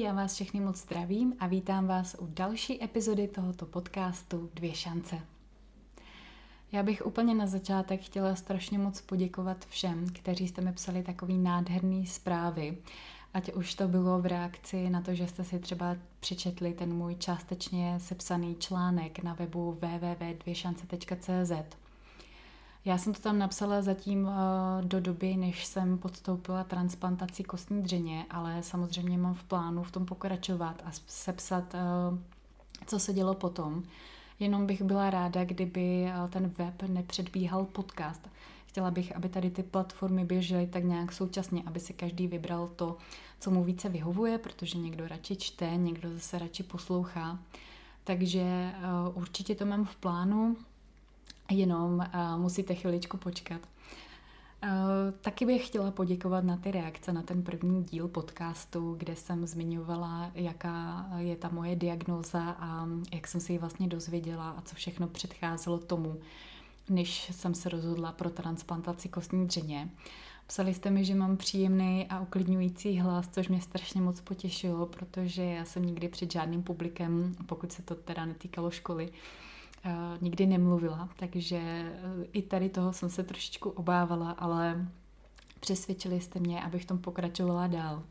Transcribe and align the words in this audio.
Já 0.00 0.12
vás 0.12 0.34
všechny 0.34 0.60
moc 0.60 0.76
zdravím 0.76 1.34
a 1.40 1.46
vítám 1.46 1.86
vás 1.86 2.16
u 2.18 2.26
další 2.26 2.84
epizody 2.84 3.28
tohoto 3.28 3.66
podcastu 3.66 4.50
Dvě 4.54 4.74
šance. 4.74 5.20
Já 6.72 6.82
bych 6.82 7.06
úplně 7.06 7.34
na 7.34 7.46
začátek 7.46 8.00
chtěla 8.00 8.34
strašně 8.34 8.78
moc 8.78 9.00
poděkovat 9.00 9.64
všem, 9.64 10.06
kteří 10.12 10.48
jste 10.48 10.62
mi 10.62 10.72
psali 10.72 11.02
takový 11.02 11.38
nádherný 11.38 12.06
zprávy. 12.06 12.78
Ať 13.34 13.52
už 13.52 13.74
to 13.74 13.88
bylo 13.88 14.20
v 14.20 14.26
reakci 14.26 14.90
na 14.90 15.00
to, 15.00 15.14
že 15.14 15.26
jste 15.26 15.44
si 15.44 15.58
třeba 15.58 15.96
přečetli 16.20 16.72
ten 16.72 16.94
můj 16.94 17.14
částečně 17.14 18.00
sepsaný 18.00 18.56
článek 18.56 19.22
na 19.22 19.34
webu 19.34 19.72
www.dvěšance.cz 19.72 21.52
já 22.88 22.98
jsem 22.98 23.14
to 23.14 23.20
tam 23.20 23.38
napsala 23.38 23.82
zatím 23.82 24.24
uh, 24.24 24.32
do 24.82 25.00
doby, 25.00 25.36
než 25.36 25.66
jsem 25.66 25.98
podstoupila 25.98 26.64
transplantaci 26.64 27.44
kostní 27.44 27.82
dřeně, 27.82 28.26
ale 28.30 28.62
samozřejmě 28.62 29.18
mám 29.18 29.34
v 29.34 29.44
plánu 29.44 29.82
v 29.82 29.92
tom 29.92 30.06
pokračovat 30.06 30.82
a 30.84 30.90
sepsat, 31.06 31.74
uh, 31.74 32.18
co 32.86 32.98
se 32.98 33.12
dělo 33.12 33.34
potom. 33.34 33.82
Jenom 34.40 34.66
bych 34.66 34.82
byla 34.82 35.10
ráda, 35.10 35.44
kdyby 35.44 36.04
uh, 36.04 36.30
ten 36.30 36.48
web 36.58 36.82
nepředbíhal 36.82 37.64
podcast. 37.64 38.28
Chtěla 38.66 38.90
bych, 38.90 39.16
aby 39.16 39.28
tady 39.28 39.50
ty 39.50 39.62
platformy 39.62 40.24
běžely 40.24 40.66
tak 40.66 40.84
nějak 40.84 41.12
současně, 41.12 41.62
aby 41.66 41.80
si 41.80 41.92
každý 41.92 42.26
vybral 42.26 42.68
to, 42.76 42.96
co 43.40 43.50
mu 43.50 43.64
více 43.64 43.88
vyhovuje, 43.88 44.38
protože 44.38 44.78
někdo 44.78 45.08
radši 45.08 45.36
čte, 45.36 45.70
někdo 45.76 46.12
zase 46.12 46.38
radši 46.38 46.62
poslouchá. 46.62 47.38
Takže 48.04 48.72
určitě 49.14 49.54
to 49.54 49.66
mám 49.66 49.84
v 49.84 49.96
plánu 49.96 50.56
jenom 51.50 52.06
musíte 52.36 52.74
chviličku 52.74 53.16
počkat. 53.16 53.60
Taky 55.20 55.46
bych 55.46 55.66
chtěla 55.66 55.90
poděkovat 55.90 56.44
na 56.44 56.56
ty 56.56 56.70
reakce 56.70 57.12
na 57.12 57.22
ten 57.22 57.42
první 57.42 57.82
díl 57.84 58.08
podcastu, 58.08 58.94
kde 58.98 59.16
jsem 59.16 59.46
zmiňovala, 59.46 60.30
jaká 60.34 61.06
je 61.18 61.36
ta 61.36 61.48
moje 61.48 61.76
diagnóza 61.76 62.50
a 62.50 62.86
jak 63.12 63.28
jsem 63.28 63.40
si 63.40 63.52
ji 63.52 63.58
vlastně 63.58 63.88
dozvěděla 63.88 64.50
a 64.50 64.60
co 64.60 64.74
všechno 64.74 65.06
předcházelo 65.06 65.78
tomu, 65.78 66.20
než 66.88 67.30
jsem 67.34 67.54
se 67.54 67.68
rozhodla 67.68 68.12
pro 68.12 68.30
transplantaci 68.30 69.08
kostní 69.08 69.46
dřeně. 69.46 69.88
Psali 70.46 70.74
jste 70.74 70.90
mi, 70.90 71.04
že 71.04 71.14
mám 71.14 71.36
příjemný 71.36 72.06
a 72.10 72.20
uklidňující 72.20 72.98
hlas, 72.98 73.28
což 73.32 73.48
mě 73.48 73.60
strašně 73.60 74.00
moc 74.00 74.20
potěšilo, 74.20 74.86
protože 74.86 75.44
já 75.44 75.64
jsem 75.64 75.84
nikdy 75.84 76.08
před 76.08 76.32
žádným 76.32 76.62
publikem, 76.62 77.34
pokud 77.46 77.72
se 77.72 77.82
to 77.82 77.94
teda 77.94 78.24
netýkalo 78.24 78.70
školy, 78.70 79.12
nikdy 80.20 80.46
nemluvila, 80.46 81.08
takže 81.16 81.56
eh, 81.56 81.92
i 82.32 82.42
tady 82.42 82.68
toho 82.68 82.92
jsem 82.92 83.10
se 83.10 83.22
trošičku 83.22 83.70
obávala, 83.70 84.30
ale 84.30 84.88
přesvědčili 85.60 86.20
jste 86.20 86.40
mě, 86.40 86.62
abych 86.62 86.84
tom 86.84 86.98
pokračovala 86.98 87.66
dál. 87.66 88.02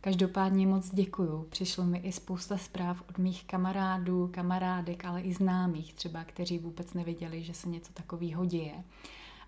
Každopádně 0.00 0.66
moc 0.66 0.90
děkuju. 0.94 1.46
Přišlo 1.50 1.84
mi 1.84 1.98
i 1.98 2.12
spousta 2.12 2.58
zpráv 2.58 3.02
od 3.08 3.18
mých 3.18 3.44
kamarádů, 3.44 4.30
kamarádek, 4.32 5.04
ale 5.04 5.20
i 5.20 5.34
známých 5.34 5.94
třeba, 5.94 6.24
kteří 6.24 6.58
vůbec 6.58 6.94
nevěděli, 6.94 7.44
že 7.44 7.54
se 7.54 7.68
něco 7.68 7.92
takového 7.92 8.44
děje 8.44 8.74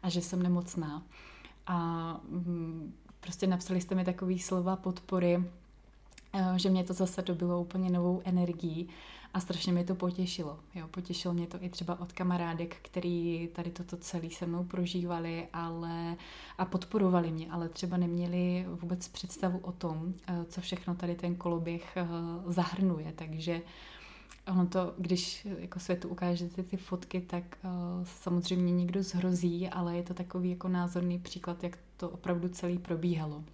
a 0.03 0.09
že 0.09 0.23
jsem 0.23 0.43
nemocná. 0.43 1.03
A 1.67 1.77
mm, 2.29 2.95
prostě 3.21 3.47
napsali 3.47 3.81
jste 3.81 3.95
mi 3.95 4.05
takové 4.05 4.39
slova 4.39 4.77
podpory, 4.77 5.45
eh, 6.33 6.53
že 6.57 6.71
mě 6.71 6.85
to 6.85 6.93
zase 6.93 7.23
dobilo 7.23 7.61
úplně 7.61 7.91
novou 7.91 8.23
energií 8.25 8.89
a 9.35 9.41
strašně 9.41 9.73
mě 9.73 9.85
to 9.85 9.95
potěšilo. 9.95 10.59
Jo, 10.75 10.89
potěšilo 10.89 11.35
mě 11.35 11.47
to 11.47 11.59
i 11.61 11.69
třeba 11.69 12.01
od 12.01 12.13
kamarádek, 12.13 12.77
který 12.83 13.49
tady 13.53 13.71
toto 13.71 13.97
celé 13.97 14.31
se 14.31 14.47
mnou 14.47 14.65
prožívali 14.65 15.49
ale, 15.53 16.17
a 16.59 16.65
podporovali 16.65 17.31
mě, 17.31 17.51
ale 17.51 17.69
třeba 17.69 17.97
neměli 17.97 18.67
vůbec 18.69 19.09
představu 19.09 19.59
o 19.59 19.73
tom, 19.73 20.15
eh, 20.27 20.45
co 20.49 20.61
všechno 20.61 20.95
tady 20.95 21.15
ten 21.15 21.37
koloběh 21.37 21.97
eh, 21.97 22.07
zahrnuje. 22.47 23.13
Takže 23.17 23.63
ono 24.49 24.67
to, 24.67 24.95
když 24.99 25.47
jako 25.59 25.81
světu 25.81 26.09
ukážete 26.09 26.63
ty 26.63 26.77
fotky, 26.77 27.21
tak 27.21 27.59
samozřejmě 28.05 28.73
někdo 28.73 29.03
zhrozí, 29.03 29.69
ale 29.69 29.97
je 29.97 30.03
to 30.03 30.15
takový 30.15 30.51
jako 30.51 30.69
názorný 30.69 31.19
příklad, 31.19 31.63
jak 31.63 31.79
to 31.97 32.11
opravdu 32.11 32.49
celý 32.49 32.79
probíhalo. 32.79 33.45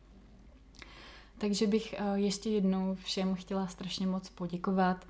Takže 1.39 1.67
bych 1.67 1.95
ještě 2.15 2.51
jednou 2.51 2.95
všem 2.95 3.35
chtěla 3.35 3.67
strašně 3.67 4.06
moc 4.06 4.29
poděkovat. 4.29 5.06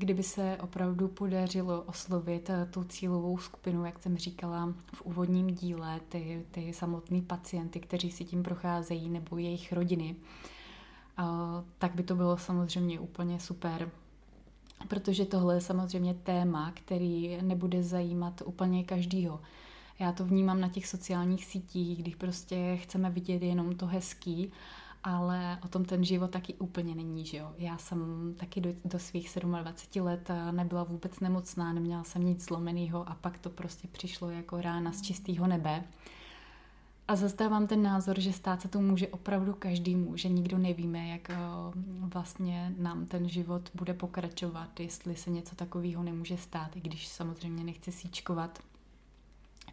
Kdyby 0.00 0.22
se 0.22 0.58
opravdu 0.60 1.08
podařilo 1.08 1.82
oslovit 1.82 2.50
eh, 2.50 2.66
tu 2.70 2.84
cílovou 2.84 3.38
skupinu, 3.38 3.84
jak 3.84 4.02
jsem 4.02 4.16
říkala 4.16 4.74
v 4.94 5.02
úvodním 5.02 5.46
díle, 5.54 6.00
ty, 6.08 6.46
ty 6.50 6.72
samotné 6.72 7.22
pacienty, 7.22 7.80
kteří 7.80 8.10
si 8.10 8.24
tím 8.24 8.42
procházejí, 8.42 9.08
nebo 9.08 9.38
jejich 9.38 9.72
rodiny, 9.72 10.16
tak 11.78 11.94
by 11.94 12.02
to 12.02 12.14
bylo 12.14 12.38
samozřejmě 12.38 13.00
úplně 13.00 13.40
super. 13.40 13.90
Protože 14.88 15.24
tohle 15.24 15.54
je 15.54 15.60
samozřejmě 15.60 16.14
téma, 16.14 16.72
který 16.74 17.38
nebude 17.42 17.82
zajímat 17.82 18.42
úplně 18.44 18.84
každýho. 18.84 19.40
Já 19.98 20.12
to 20.12 20.24
vnímám 20.24 20.60
na 20.60 20.68
těch 20.68 20.86
sociálních 20.86 21.44
sítích, 21.44 22.02
když 22.02 22.14
prostě 22.14 22.76
chceme 22.76 23.10
vidět 23.10 23.42
jenom 23.42 23.76
to 23.76 23.86
hezký 23.86 24.52
ale 25.04 25.58
o 25.64 25.68
tom 25.68 25.84
ten 25.84 26.04
život 26.04 26.30
taky 26.30 26.54
úplně 26.54 26.94
není, 26.94 27.24
že 27.26 27.36
jo. 27.36 27.52
Já 27.58 27.78
jsem 27.78 28.34
taky 28.38 28.60
do, 28.60 28.70
do 28.84 28.98
svých 28.98 29.38
27 29.60 30.04
let 30.06 30.30
eh, 30.30 30.52
nebyla 30.52 30.84
vůbec 30.84 31.20
nemocná, 31.20 31.72
neměla 31.72 32.04
jsem 32.04 32.24
nic 32.24 32.44
zlomeného 32.44 33.08
a 33.08 33.14
pak 33.14 33.38
to 33.38 33.50
prostě 33.50 33.88
přišlo 33.88 34.30
jako 34.30 34.60
rána 34.60 34.92
z 34.92 35.02
čistého 35.02 35.46
nebe. 35.46 35.84
A 37.08 37.16
zastávám 37.16 37.66
ten 37.66 37.82
názor, 37.82 38.20
že 38.20 38.32
stát 38.32 38.62
se 38.62 38.68
to 38.68 38.80
může 38.80 39.08
opravdu 39.08 39.54
každému, 39.54 40.16
že 40.16 40.28
nikdo 40.28 40.58
nevíme, 40.58 41.08
jak 41.08 41.30
eh, 41.30 41.36
vlastně 42.00 42.74
nám 42.78 43.06
ten 43.06 43.28
život 43.28 43.70
bude 43.74 43.94
pokračovat, 43.94 44.80
jestli 44.80 45.16
se 45.16 45.30
něco 45.30 45.56
takového 45.56 46.02
nemůže 46.02 46.36
stát, 46.36 46.76
i 46.76 46.80
když 46.80 47.08
samozřejmě 47.08 47.64
nechci 47.64 47.92
síčkovat. 47.92 48.58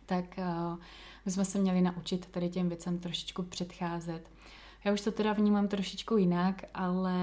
Tak 0.06 0.26
uh, 0.38 0.80
my 1.26 1.32
jsme 1.32 1.46
se 1.46 1.60
měli 1.60 1.82
naučit 1.82 2.26
tady 2.26 2.50
těm 2.50 2.70
věcem 2.70 3.00
trošičku 3.00 3.44
předcházet. 3.44 4.30
Já 4.84 4.94
už 4.94 5.02
to 5.02 5.12
teda 5.12 5.34
vnímám 5.34 5.68
trošičku 5.68 6.18
jinak, 6.18 6.64
ale 6.74 7.18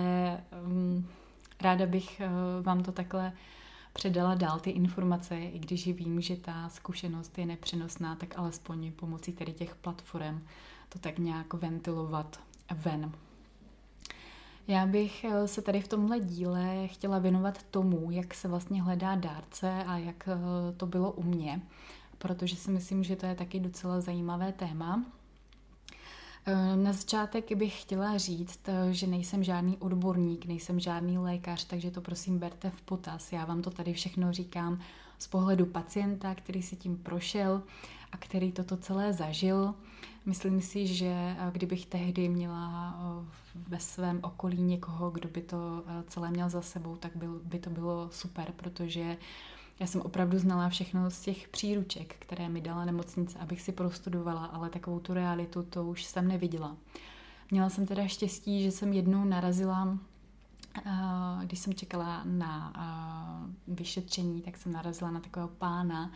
um, 0.67 1.09
ráda 1.61 1.87
bych 1.87 2.23
uh, 2.25 2.65
vám 2.65 2.83
to 2.83 2.93
takhle 2.93 3.33
předala 3.93 4.35
dál 4.35 4.61
ty 4.61 4.71
informace, 4.71 5.39
i 5.39 5.59
když 5.59 5.87
vím, 5.87 6.21
že 6.21 6.37
ta 6.37 6.69
zkušenost 6.69 7.39
je 7.39 7.47
nepřenosná, 7.47 8.17
tak 8.17 8.39
alespoň 8.39 8.93
pomocí 8.93 9.33
tedy 9.33 9.53
těch 9.53 9.75
platform 9.75 10.47
to 10.89 10.99
tak 10.99 11.19
nějak 11.19 11.55
ventilovat 11.55 12.41
ven. 12.75 13.13
Já 14.69 14.87
bych 14.87 15.27
uh, 15.29 15.45
se 15.45 15.63
tady 15.63 15.81
v 15.81 15.89
tomhle 15.89 16.21
díle 16.21 16.89
chtěla 16.89 17.19
věnovat 17.19 17.63
tomu, 17.63 18.11
jak 18.11 18.35
se 18.35 18.49
vlastně 18.49 18.83
hledá 18.83 19.15
dárce 19.15 19.85
a 19.87 19.99
jak 19.99 20.29
uh, 20.29 20.77
to 20.77 20.87
bylo 20.87 21.13
u 21.13 21.23
mě, 21.23 21.61
protože 22.19 22.57
si 22.57 22.71
myslím, 22.71 23.05
že 23.05 23.17
to 23.17 23.27
je 23.27 23.35
taky 23.35 23.61
docela 23.61 24.01
zajímavé 24.01 24.53
téma. 24.53 25.05
Eh, 26.47 26.77
na 26.77 26.93
začátek 26.93 27.53
bych 27.53 27.83
chtěla 27.83 28.19
říct, 28.19 28.61
eh, 28.69 28.93
že 28.93 29.07
nejsem 29.07 29.45
žádný 29.45 29.77
odborník, 29.77 30.47
nejsem 30.47 30.81
žádný 30.81 31.19
lékař, 31.19 31.65
takže 31.65 31.91
to 31.91 32.01
prosím 32.01 32.39
berte 32.39 32.71
v 32.71 32.83
potaz. 32.83 33.33
Já 33.33 33.45
vám 33.45 33.63
to 33.63 33.71
tady 33.71 33.93
všechno 33.93 34.33
říkám 34.33 34.79
z 35.19 35.27
pohledu 35.27 35.67
pacienta, 35.67 36.35
který 36.35 36.63
si 36.63 36.77
tím 36.77 36.97
prošel 36.97 37.63
a 38.13 38.17
který 38.17 38.53
toto 38.53 38.77
celé 38.77 39.13
zažil. 39.13 39.75
Myslím 40.27 40.61
si, 40.61 40.87
že 40.87 41.07
eh, 41.07 41.37
kdybych 41.53 41.87
tehdy 41.87 42.29
měla 42.29 42.97
ve 43.69 43.81
svém 43.81 44.21
okolí 44.23 44.63
někoho, 44.63 45.11
kdo 45.11 45.29
by 45.29 45.43
to 45.43 45.85
celé 46.07 46.31
měl 46.31 46.51
za 46.51 46.63
sebou, 46.63 46.97
tak 46.97 47.13
by 47.45 47.59
to 47.59 47.71
bylo 47.71 48.09
super, 48.11 48.53
protože 48.57 49.17
já 49.81 49.87
jsem 49.87 50.01
opravdu 50.01 50.39
znala 50.39 50.69
všechno 50.69 51.11
z 51.11 51.21
těch 51.21 51.49
příruček, 51.49 52.17
které 52.19 52.49
mi 52.49 52.61
dala 52.61 52.85
nemocnice, 52.85 53.39
abych 53.39 53.63
si 53.63 53.73
prostudovala, 53.73 54.45
ale 54.45 54.71
takovou 54.71 55.01
tu 55.01 55.15
realitu 55.15 55.63
to 55.63 55.85
už 55.85 56.05
jsem 56.05 56.29
neviděla. 56.29 56.77
Měla 57.51 57.71
jsem 57.71 57.87
teda 57.87 58.07
štěstí, 58.07 58.63
že 58.63 58.71
jsem 58.71 58.93
jednou 58.93 59.25
narazila, 59.25 59.99
když 61.45 61.59
jsem 61.59 61.75
čekala 61.75 62.21
na 62.25 62.73
vyšetření, 63.69 64.43
tak 64.43 64.57
jsem 64.57 64.73
narazila 64.73 65.11
na 65.11 65.21
takového 65.21 65.49
pána, 65.49 66.11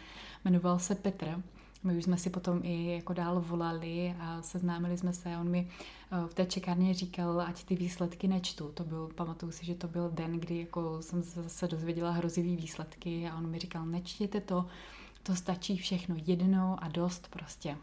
jmenoval 0.44 0.78
se 0.78 0.94
Petr 0.94 1.42
my 1.82 1.96
už 1.96 2.04
jsme 2.04 2.16
si 2.16 2.30
potom 2.30 2.60
i 2.62 2.94
jako 2.94 3.12
dál 3.12 3.40
volali 3.40 4.14
a 4.20 4.42
seznámili 4.42 4.98
jsme 4.98 5.12
se. 5.12 5.36
On 5.36 5.48
mi 5.48 5.68
eh, 5.68 6.28
v 6.28 6.34
té 6.34 6.46
čekárně 6.46 6.94
říkal, 6.94 7.40
ať 7.40 7.64
ty 7.64 7.76
výsledky 7.76 8.28
nečtu. 8.28 8.70
To 8.74 8.84
byl, 8.84 9.10
pamatuju 9.14 9.52
si, 9.52 9.66
že 9.66 9.74
to 9.74 9.88
byl 9.88 10.10
den, 10.10 10.40
kdy 10.40 10.58
jako 10.60 11.02
jsem 11.02 11.22
se 11.46 11.68
dozvěděla 11.68 12.10
hrozivý 12.10 12.56
výsledky 12.56 13.28
a 13.28 13.36
on 13.36 13.50
mi 13.50 13.58
říkal, 13.58 13.86
nečtěte 13.86 14.40
to, 14.40 14.66
to 15.22 15.34
stačí 15.34 15.76
všechno 15.76 16.16
jednou 16.26 16.76
a 16.78 16.88
dost 16.88 17.28
prostě. 17.28 17.76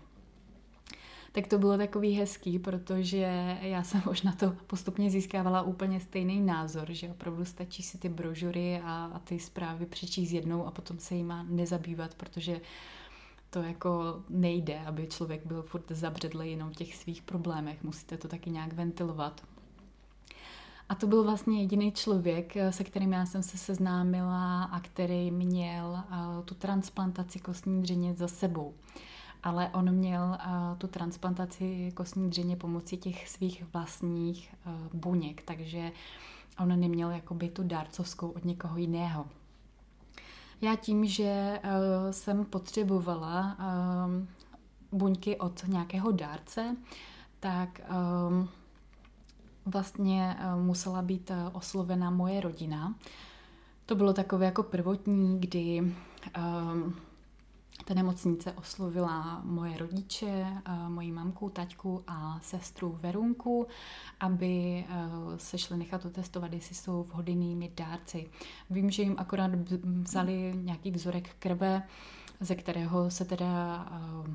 Tak 1.32 1.48
to 1.48 1.58
bylo 1.58 1.78
takový 1.78 2.14
hezký, 2.14 2.60
protože 2.60 3.58
já 3.62 3.84
jsem 3.84 4.04
už 4.10 4.22
na 4.22 4.32
to 4.32 4.56
postupně 4.68 5.10
získávala 5.10 5.62
úplně 5.62 6.00
stejný 6.00 6.42
názor, 6.42 6.88
že 6.92 7.10
opravdu 7.10 7.46
stačí 7.46 7.84
si 7.84 7.98
ty 7.98 8.10
brožury 8.10 8.82
a, 8.84 9.12
a 9.14 9.20
ty 9.20 9.40
zprávy 9.40 9.86
přečíst 9.86 10.32
jednou 10.32 10.66
a 10.66 10.72
potom 10.72 11.00
se 11.00 11.16
jima 11.16 11.44
nezabývat, 11.50 12.16
protože 12.16 12.62
to 13.56 13.62
jako 13.62 14.22
nejde, 14.30 14.80
aby 14.86 15.08
člověk 15.08 15.46
byl 15.46 15.62
furt 15.62 15.84
zabředlý 15.90 16.52
jenom 16.52 16.70
v 16.70 16.76
těch 16.76 16.96
svých 16.96 17.22
problémech. 17.22 17.84
Musíte 17.84 18.18
to 18.18 18.28
taky 18.28 18.50
nějak 18.50 18.74
ventilovat. 18.74 19.42
A 20.90 20.96
to 20.96 21.08
byl 21.08 21.24
vlastně 21.24 21.62
jediný 21.62 21.92
člověk, 21.92 22.54
se 22.70 22.84
kterým 22.84 23.14
já 23.14 23.26
jsem 23.26 23.44
se 23.44 23.58
seznámila 23.58 24.64
a 24.64 24.80
který 24.80 25.32
měl 25.32 26.00
tu 26.46 26.56
transplantaci 26.56 27.40
kostní 27.40 27.82
dřeně 27.82 28.14
za 28.14 28.28
sebou. 28.28 28.74
Ale 29.44 29.70
on 29.74 29.92
měl 29.92 30.38
tu 30.78 30.88
transplantaci 30.88 31.92
kostní 31.96 32.30
dřeně 32.30 32.56
pomocí 32.56 32.98
těch 32.98 33.30
svých 33.30 33.64
vlastních 33.74 34.56
buněk, 34.94 35.42
takže 35.42 35.92
on 36.60 36.80
neměl 36.80 37.12
jakoby 37.12 37.50
tu 37.50 37.64
dárcovskou 37.64 38.30
od 38.30 38.46
někoho 38.46 38.78
jiného. 38.78 39.26
Já 40.66 40.76
tím, 40.76 41.06
že 41.06 41.60
uh, 41.64 42.12
jsem 42.12 42.46
potřebovala 42.46 43.58
uh, 43.60 45.00
buňky 45.00 45.38
od 45.38 45.68
nějakého 45.68 46.12
dárce, 46.12 46.76
tak 47.40 47.82
um, 48.30 48.50
vlastně 49.66 50.38
uh, 50.40 50.62
musela 50.62 51.02
být 51.02 51.32
oslovena 51.54 52.10
moje 52.10 52.42
rodina. 52.42 52.96
To 53.86 53.96
bylo 53.96 54.14
takové 54.14 54.46
jako 54.46 54.64
prvotní, 54.64 55.40
kdy 55.40 55.82
um, 55.82 56.96
ta 57.86 57.94
nemocnice 57.94 58.52
oslovila 58.52 59.42
moje 59.44 59.78
rodiče, 59.78 60.46
moji 60.88 61.12
mamku, 61.12 61.50
taťku 61.50 62.04
a 62.08 62.40
sestru 62.44 63.00
Verunku, 63.02 63.68
aby 64.20 64.86
se 65.38 65.58
šli 65.58 65.78
nechat 65.78 66.06
otestovat, 66.06 66.54
jestli 66.54 66.76
jsou 66.76 67.04
vhodnými 67.04 67.72
dárci. 67.78 68.30
Vím, 68.70 68.92
že 68.92 69.04
jim 69.04 69.16
akorát 69.18 69.52
vzali 69.84 70.54
nějaký 70.56 70.92
vzorek 70.92 71.30
krve, 71.40 71.84
ze 72.40 72.56
kterého 72.56 73.12
se 73.12 73.26
teda 73.26 73.86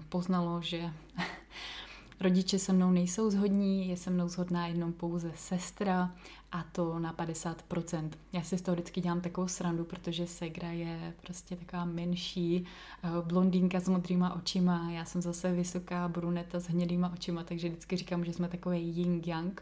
poznalo, 0.08 0.62
že 0.62 0.92
Rodiče 2.20 2.58
se 2.58 2.72
mnou 2.72 2.90
nejsou 2.90 3.30
zhodní, 3.30 3.88
je 3.88 3.96
se 3.96 4.10
mnou 4.10 4.28
zhodná 4.28 4.66
jenom 4.66 4.92
pouze 4.92 5.32
sestra 5.36 6.14
a 6.52 6.62
to 6.72 6.98
na 6.98 7.14
50%. 7.14 8.10
Já 8.32 8.42
si 8.42 8.58
z 8.58 8.62
toho 8.62 8.74
vždycky 8.74 9.00
dělám 9.00 9.20
takovou 9.20 9.48
srandu, 9.48 9.84
protože 9.84 10.26
Segra 10.26 10.70
je 10.70 11.14
prostě 11.22 11.56
taková 11.56 11.84
menší 11.84 12.66
eh, 13.02 13.08
blondýnka 13.24 13.80
s 13.80 13.88
modrýma 13.88 14.34
očima, 14.34 14.90
já 14.90 15.04
jsem 15.04 15.22
zase 15.22 15.52
vysoká 15.52 16.08
bruneta 16.08 16.60
s 16.60 16.68
hnědýma 16.68 17.12
očima, 17.12 17.44
takže 17.44 17.68
vždycky 17.68 17.96
říkám, 17.96 18.24
že 18.24 18.32
jsme 18.32 18.48
takový 18.48 18.92
yin-yang 18.92 19.52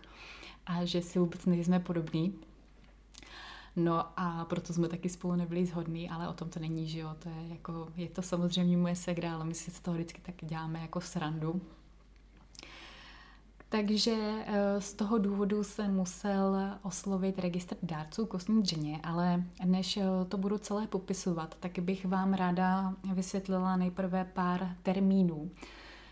a 0.67 0.85
že 0.85 1.02
si 1.02 1.19
vůbec 1.19 1.46
nejsme 1.46 1.81
podobní. 1.81 2.35
No 3.76 4.05
a 4.17 4.44
proto 4.44 4.73
jsme 4.73 4.88
taky 4.88 5.08
spolu 5.08 5.34
nebyli 5.34 5.67
shodní, 5.67 6.11
ale 6.11 6.29
o 6.29 6.32
tom 6.32 6.50
to 6.50 6.61
není, 6.61 6.88
že 6.88 6.99
jo, 6.99 7.14
to 7.19 7.29
je 7.29 7.49
jako, 7.49 7.88
je 7.96 8.08
to 8.08 8.23
samozřejmě 8.23 8.76
moje 8.76 8.96
segra, 8.96 9.34
ale 9.34 9.44
my 9.44 9.55
si 9.55 9.70
z 9.70 9.81
toho 9.81 9.94
vždycky 9.94 10.20
tak 10.20 10.34
děláme 10.43 10.81
jako 10.81 11.00
srandu. 11.00 11.61
Takže 13.70 14.44
eh, 14.47 14.81
z 14.81 14.94
toho 14.94 15.19
důvodu 15.19 15.65
jsem 15.65 15.94
musel 15.94 16.56
oslovit 16.82 17.38
registr 17.38 17.76
dárců 17.82 18.26
kostní 18.26 18.62
dřeně, 18.62 19.00
ale 19.03 19.44
než 19.65 19.97
eh, 19.97 20.05
to 20.29 20.38
budu 20.38 20.59
celé 20.59 20.87
popisovat, 20.87 21.56
tak 21.61 21.79
bych 21.79 22.06
vám 22.06 22.35
ráda 22.35 22.94
vysvětlila 23.15 23.76
nejprve 23.76 24.25
pár 24.25 24.76
termínů, 24.82 25.50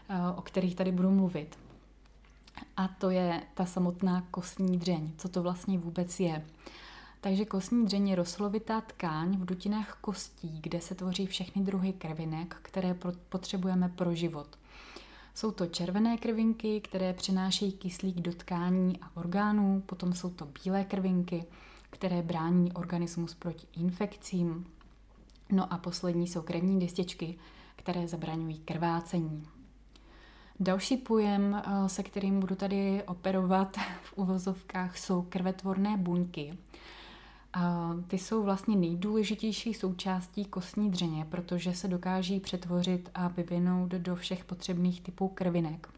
eh, 0.08 0.16
o 0.36 0.42
kterých 0.42 0.74
tady 0.74 0.92
budu 0.92 1.10
mluvit. 1.10 1.58
A 2.76 2.88
to 2.88 3.10
je 3.10 3.42
ta 3.54 3.66
samotná 3.66 4.26
kostní 4.30 4.78
dřeň, 4.78 5.10
co 5.18 5.28
to 5.28 5.42
vlastně 5.42 5.78
vůbec 5.78 6.20
je. 6.20 6.46
Takže 7.20 7.44
kostní 7.44 7.84
dřeň 7.84 8.08
je 8.08 8.16
roslovitá 8.16 8.80
tkáň 8.80 9.36
v 9.36 9.44
dutinách 9.44 9.98
kostí, 10.00 10.58
kde 10.62 10.80
se 10.80 10.94
tvoří 10.94 11.26
všechny 11.26 11.62
druhy 11.62 11.92
krvinek, 11.92 12.56
které 12.62 12.96
potřebujeme 13.28 13.88
pro 13.88 14.14
život– 14.14 14.48
jsou 15.36 15.50
to 15.50 15.66
červené 15.66 16.16
krvinky, 16.16 16.80
které 16.80 17.12
přinášejí 17.12 17.72
kyslík 17.72 18.16
do 18.16 18.32
tkání 18.32 18.98
a 19.02 19.16
orgánů, 19.16 19.82
potom 19.86 20.12
jsou 20.12 20.30
to 20.30 20.46
bílé 20.46 20.84
krvinky, 20.84 21.44
které 21.90 22.22
brání 22.22 22.72
organismus 22.72 23.34
proti 23.34 23.66
infekcím. 23.72 24.66
No 25.52 25.72
a 25.72 25.78
poslední 25.78 26.28
jsou 26.28 26.42
krevní 26.42 26.80
destičky, 26.80 27.38
které 27.76 28.08
zabraňují 28.08 28.58
krvácení. 28.58 29.46
Další 30.60 30.96
pojem, 30.96 31.62
eh, 31.66 31.88
se 31.88 32.02
kterým 32.02 32.40
budu 32.40 32.54
tady 32.54 33.02
operovat 33.06 33.76
v 34.02 34.12
uvozovkách, 34.18 34.98
jsou 34.98 35.22
krvetvorné 35.22 35.96
buňky. 35.96 36.58
Ty 38.08 38.18
jsou 38.18 38.42
vlastně 38.42 38.76
nejdůležitější 38.76 39.74
součástí 39.74 40.44
kostní 40.44 40.90
dřeně, 40.90 41.24
protože 41.24 41.74
se 41.74 41.88
dokáží 41.88 42.40
přetvořit 42.40 43.10
a 43.14 43.28
vyvinout 43.28 43.90
do 43.90 44.16
všech 44.16 44.44
potřebných 44.44 45.00
typů 45.00 45.28
krvinek. 45.28 45.88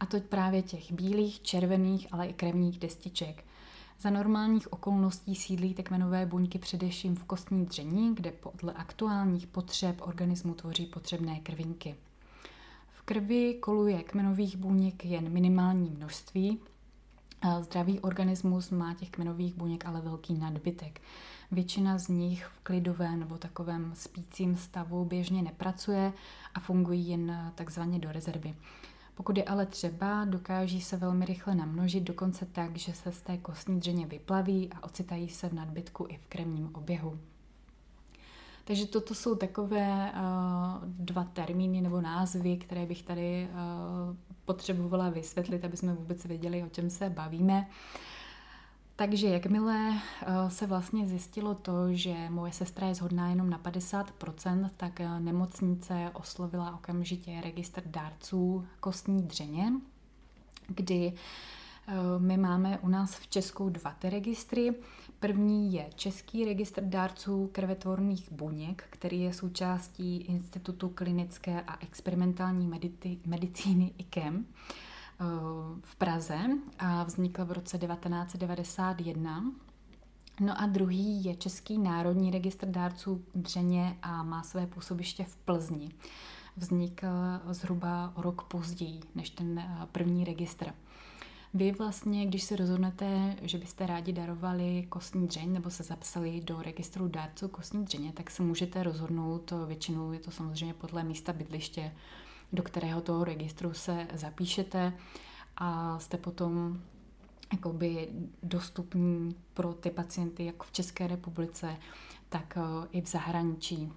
A 0.00 0.06
to 0.06 0.20
právě 0.20 0.62
těch 0.62 0.92
bílých, 0.92 1.42
červených, 1.42 2.06
ale 2.12 2.26
i 2.26 2.32
krevních 2.32 2.78
destiček. 2.78 3.44
Za 4.00 4.10
normálních 4.10 4.72
okolností 4.72 5.34
sídlí 5.34 5.74
tekmenové 5.74 6.26
buňky 6.26 6.58
především 6.58 7.16
v 7.16 7.24
kostní 7.24 7.66
dření, 7.66 8.14
kde 8.14 8.32
podle 8.32 8.72
aktuálních 8.72 9.46
potřeb 9.46 10.00
organismu 10.00 10.54
tvoří 10.54 10.86
potřebné 10.86 11.40
krvinky. 11.40 11.96
V 12.88 13.02
krvi 13.02 13.54
koluje 13.60 14.02
kmenových 14.02 14.56
buněk 14.56 15.04
jen 15.04 15.32
minimální 15.32 15.90
množství, 15.90 16.58
Zdravý 17.60 18.00
organismus 18.00 18.70
má 18.70 18.94
těch 18.94 19.10
kmenových 19.10 19.54
buněk 19.54 19.86
ale 19.86 20.00
velký 20.00 20.34
nadbytek. 20.34 21.00
Většina 21.50 21.98
z 21.98 22.08
nich 22.08 22.44
v 22.44 22.60
klidovém 22.60 23.20
nebo 23.20 23.38
takovém 23.38 23.92
spícím 23.94 24.56
stavu 24.56 25.04
běžně 25.04 25.42
nepracuje 25.42 26.12
a 26.54 26.60
fungují 26.60 27.08
jen 27.08 27.52
takzvaně 27.54 27.98
do 27.98 28.12
rezervy. 28.12 28.54
Pokud 29.14 29.36
je 29.36 29.44
ale 29.44 29.66
třeba, 29.66 30.24
dokáží 30.24 30.80
se 30.80 30.96
velmi 30.96 31.24
rychle 31.24 31.54
namnožit, 31.54 32.04
dokonce 32.04 32.46
tak, 32.46 32.76
že 32.76 32.92
se 32.92 33.12
z 33.12 33.20
té 33.20 33.38
kostní 33.38 33.80
dřeně 33.80 34.06
vyplaví 34.06 34.70
a 34.72 34.84
ocitají 34.84 35.28
se 35.28 35.48
v 35.48 35.52
nadbytku 35.52 36.06
i 36.08 36.16
v 36.16 36.26
krevním 36.26 36.70
oběhu. 36.74 37.18
Takže 38.68 38.86
toto 38.86 39.14
jsou 39.14 39.34
takové 39.34 40.12
uh, 40.12 40.84
dva 40.84 41.24
termíny 41.24 41.80
nebo 41.80 42.00
názvy, 42.00 42.56
které 42.56 42.86
bych 42.86 43.02
tady 43.02 43.48
uh, 43.52 44.16
potřebovala 44.44 45.10
vysvětlit, 45.10 45.64
aby 45.64 45.76
jsme 45.76 45.94
vůbec 45.94 46.24
věděli, 46.24 46.62
o 46.62 46.68
čem 46.68 46.90
se 46.90 47.10
bavíme. 47.10 47.68
Takže 48.96 49.28
jakmile 49.28 49.90
uh, 49.90 50.48
se 50.48 50.66
vlastně 50.66 51.08
zjistilo 51.08 51.54
to, 51.54 51.92
že 51.92 52.14
moje 52.30 52.52
sestra 52.52 52.86
je 52.86 52.94
zhodná 52.94 53.28
jenom 53.28 53.50
na 53.50 53.58
50%, 53.58 54.70
tak 54.76 55.00
nemocnice 55.18 56.10
oslovila 56.12 56.74
okamžitě 56.74 57.40
registr 57.44 57.82
dárců 57.86 58.66
kostní 58.80 59.22
dřeně, 59.22 59.72
kdy 60.66 61.12
my 62.18 62.36
máme 62.36 62.78
u 62.78 62.88
nás 62.88 63.14
v 63.14 63.26
Česku 63.26 63.68
dva 63.68 63.90
ty 63.90 64.10
registry. 64.10 64.74
První 65.20 65.72
je 65.72 65.90
Český 65.94 66.44
registr 66.44 66.84
dárců 66.84 67.50
krvetvorných 67.52 68.32
buněk, 68.32 68.84
který 68.90 69.20
je 69.20 69.32
součástí 69.32 70.16
Institutu 70.16 70.88
klinické 70.88 71.60
a 71.60 71.78
experimentální 71.82 72.70
medicíny 73.26 73.92
IKEM 73.98 74.46
eh, 74.46 75.24
v 75.80 75.96
Praze 75.96 76.38
a 76.78 77.04
vznikl 77.04 77.44
v 77.44 77.52
roce 77.52 77.78
1991. 77.78 79.52
No 80.40 80.60
a 80.60 80.66
druhý 80.66 81.24
je 81.24 81.36
Český 81.36 81.78
národní 81.78 82.30
registr 82.30 82.66
dárců 82.66 83.24
dřeně 83.34 83.98
a 84.02 84.22
má 84.22 84.42
své 84.42 84.66
působiště 84.66 85.24
v 85.24 85.36
Plzni. 85.36 85.90
Vznikl 86.56 87.06
zhruba 87.50 88.12
rok 88.16 88.42
později 88.42 89.00
než 89.14 89.30
ten 89.30 89.58
eh, 89.58 89.86
první 89.92 90.24
registr. 90.24 90.72
Vy 91.54 91.72
vlastně, 91.72 92.26
když 92.26 92.42
se 92.42 92.56
rozhodnete, 92.56 93.36
že 93.42 93.58
byste 93.58 93.86
rádi 93.86 94.12
darovali 94.12 94.86
kostní 94.88 95.26
dřeň 95.26 95.52
nebo 95.52 95.70
se 95.70 95.82
zapsali 95.82 96.40
do 96.40 96.62
registru 96.62 97.08
dárců 97.08 97.48
kostní 97.48 97.84
dřeně, 97.84 98.12
tak 98.12 98.30
se 98.30 98.42
můžete 98.42 98.82
rozhodnout, 98.82 99.52
většinou 99.66 100.12
je 100.12 100.20
to 100.20 100.30
samozřejmě 100.30 100.74
podle 100.74 101.04
místa 101.04 101.32
bydliště, 101.32 101.92
do 102.52 102.62
kterého 102.62 103.00
toho 103.00 103.24
registru 103.24 103.74
se 103.74 104.06
zapíšete 104.14 104.92
a 105.56 105.98
jste 105.98 106.16
potom 106.16 106.80
jakoby 107.52 108.08
dostupní 108.42 109.34
pro 109.54 109.72
ty 109.72 109.90
pacienty 109.90 110.44
jak 110.44 110.62
v 110.62 110.72
České 110.72 111.06
republice, 111.06 111.76
tak 112.28 112.56
eh, 112.56 112.88
i 112.90 113.00
v 113.00 113.08
zahraničí. 113.08 113.92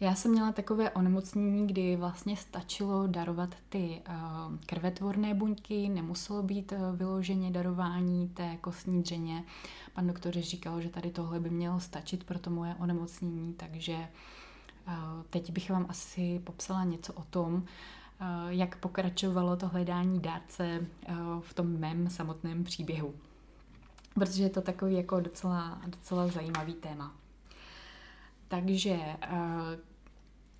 Já 0.00 0.14
jsem 0.14 0.30
měla 0.30 0.52
takové 0.52 0.90
onemocnění, 0.90 1.66
kdy 1.66 1.96
vlastně 1.96 2.36
stačilo 2.36 3.06
darovat 3.06 3.54
ty 3.68 4.02
uh, 4.08 4.56
krvetvorné 4.66 5.34
buňky, 5.34 5.88
nemuselo 5.88 6.42
být 6.42 6.72
uh, 6.72 6.96
vyloženě 6.96 7.50
darování 7.50 8.28
té 8.28 8.56
kostní 8.56 9.02
dřeně. 9.02 9.44
Pan 9.94 10.06
doktor 10.06 10.32
říkal, 10.32 10.80
že 10.80 10.88
tady 10.88 11.10
tohle 11.10 11.40
by 11.40 11.50
mělo 11.50 11.80
stačit 11.80 12.24
pro 12.24 12.38
to 12.38 12.50
moje 12.50 12.74
onemocnění, 12.74 13.54
takže 13.54 13.94
uh, 13.96 15.22
teď 15.30 15.50
bych 15.50 15.70
vám 15.70 15.86
asi 15.88 16.40
popsala 16.44 16.84
něco 16.84 17.12
o 17.12 17.22
tom, 17.22 17.54
uh, 17.54 17.62
jak 18.48 18.76
pokračovalo 18.76 19.56
to 19.56 19.68
hledání 19.68 20.20
dárce 20.20 20.86
v 21.40 21.54
tom 21.54 21.80
mém 21.80 22.10
samotném 22.10 22.64
příběhu. 22.64 23.14
Protože 24.14 24.42
je 24.42 24.50
to 24.50 24.62
takový 24.62 24.94
jako 24.94 25.20
docela, 25.20 25.80
docela 25.86 26.28
zajímavý 26.28 26.74
téma. 26.74 27.14
Takže, 28.48 28.98
eh, 29.22 29.78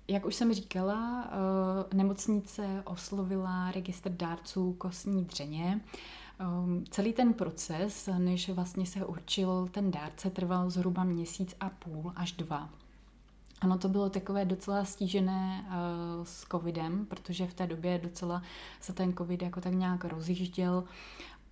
jak 0.07 0.25
už 0.25 0.35
jsem 0.35 0.53
říkala, 0.53 1.27
eh, 1.27 1.95
nemocnice 1.95 2.83
oslovila 2.85 3.71
registr 3.71 4.11
dárců 4.11 4.73
kostní 4.73 5.25
dřeně 5.25 5.81
Um, 6.39 6.85
celý 6.89 7.13
ten 7.13 7.33
proces, 7.33 8.09
než 8.17 8.49
vlastně 8.49 8.85
se 8.85 9.05
určil 9.05 9.69
ten 9.71 9.91
dárce, 9.91 10.29
trval 10.29 10.69
zhruba 10.69 11.03
měsíc 11.03 11.55
a 11.59 11.69
půl 11.69 12.13
až 12.15 12.31
dva. 12.31 12.69
Ano, 13.61 13.77
to 13.77 13.89
bylo 13.89 14.09
takové 14.09 14.45
docela 14.45 14.85
stížené 14.85 15.65
uh, 15.67 15.73
s 16.23 16.45
covidem, 16.51 17.05
protože 17.05 17.47
v 17.47 17.53
té 17.53 17.67
době 17.67 17.99
docela 18.03 18.41
se 18.81 18.93
ten 18.93 19.13
covid 19.13 19.41
jako 19.41 19.61
tak 19.61 19.73
nějak 19.73 20.05
rozjížděl 20.05 20.83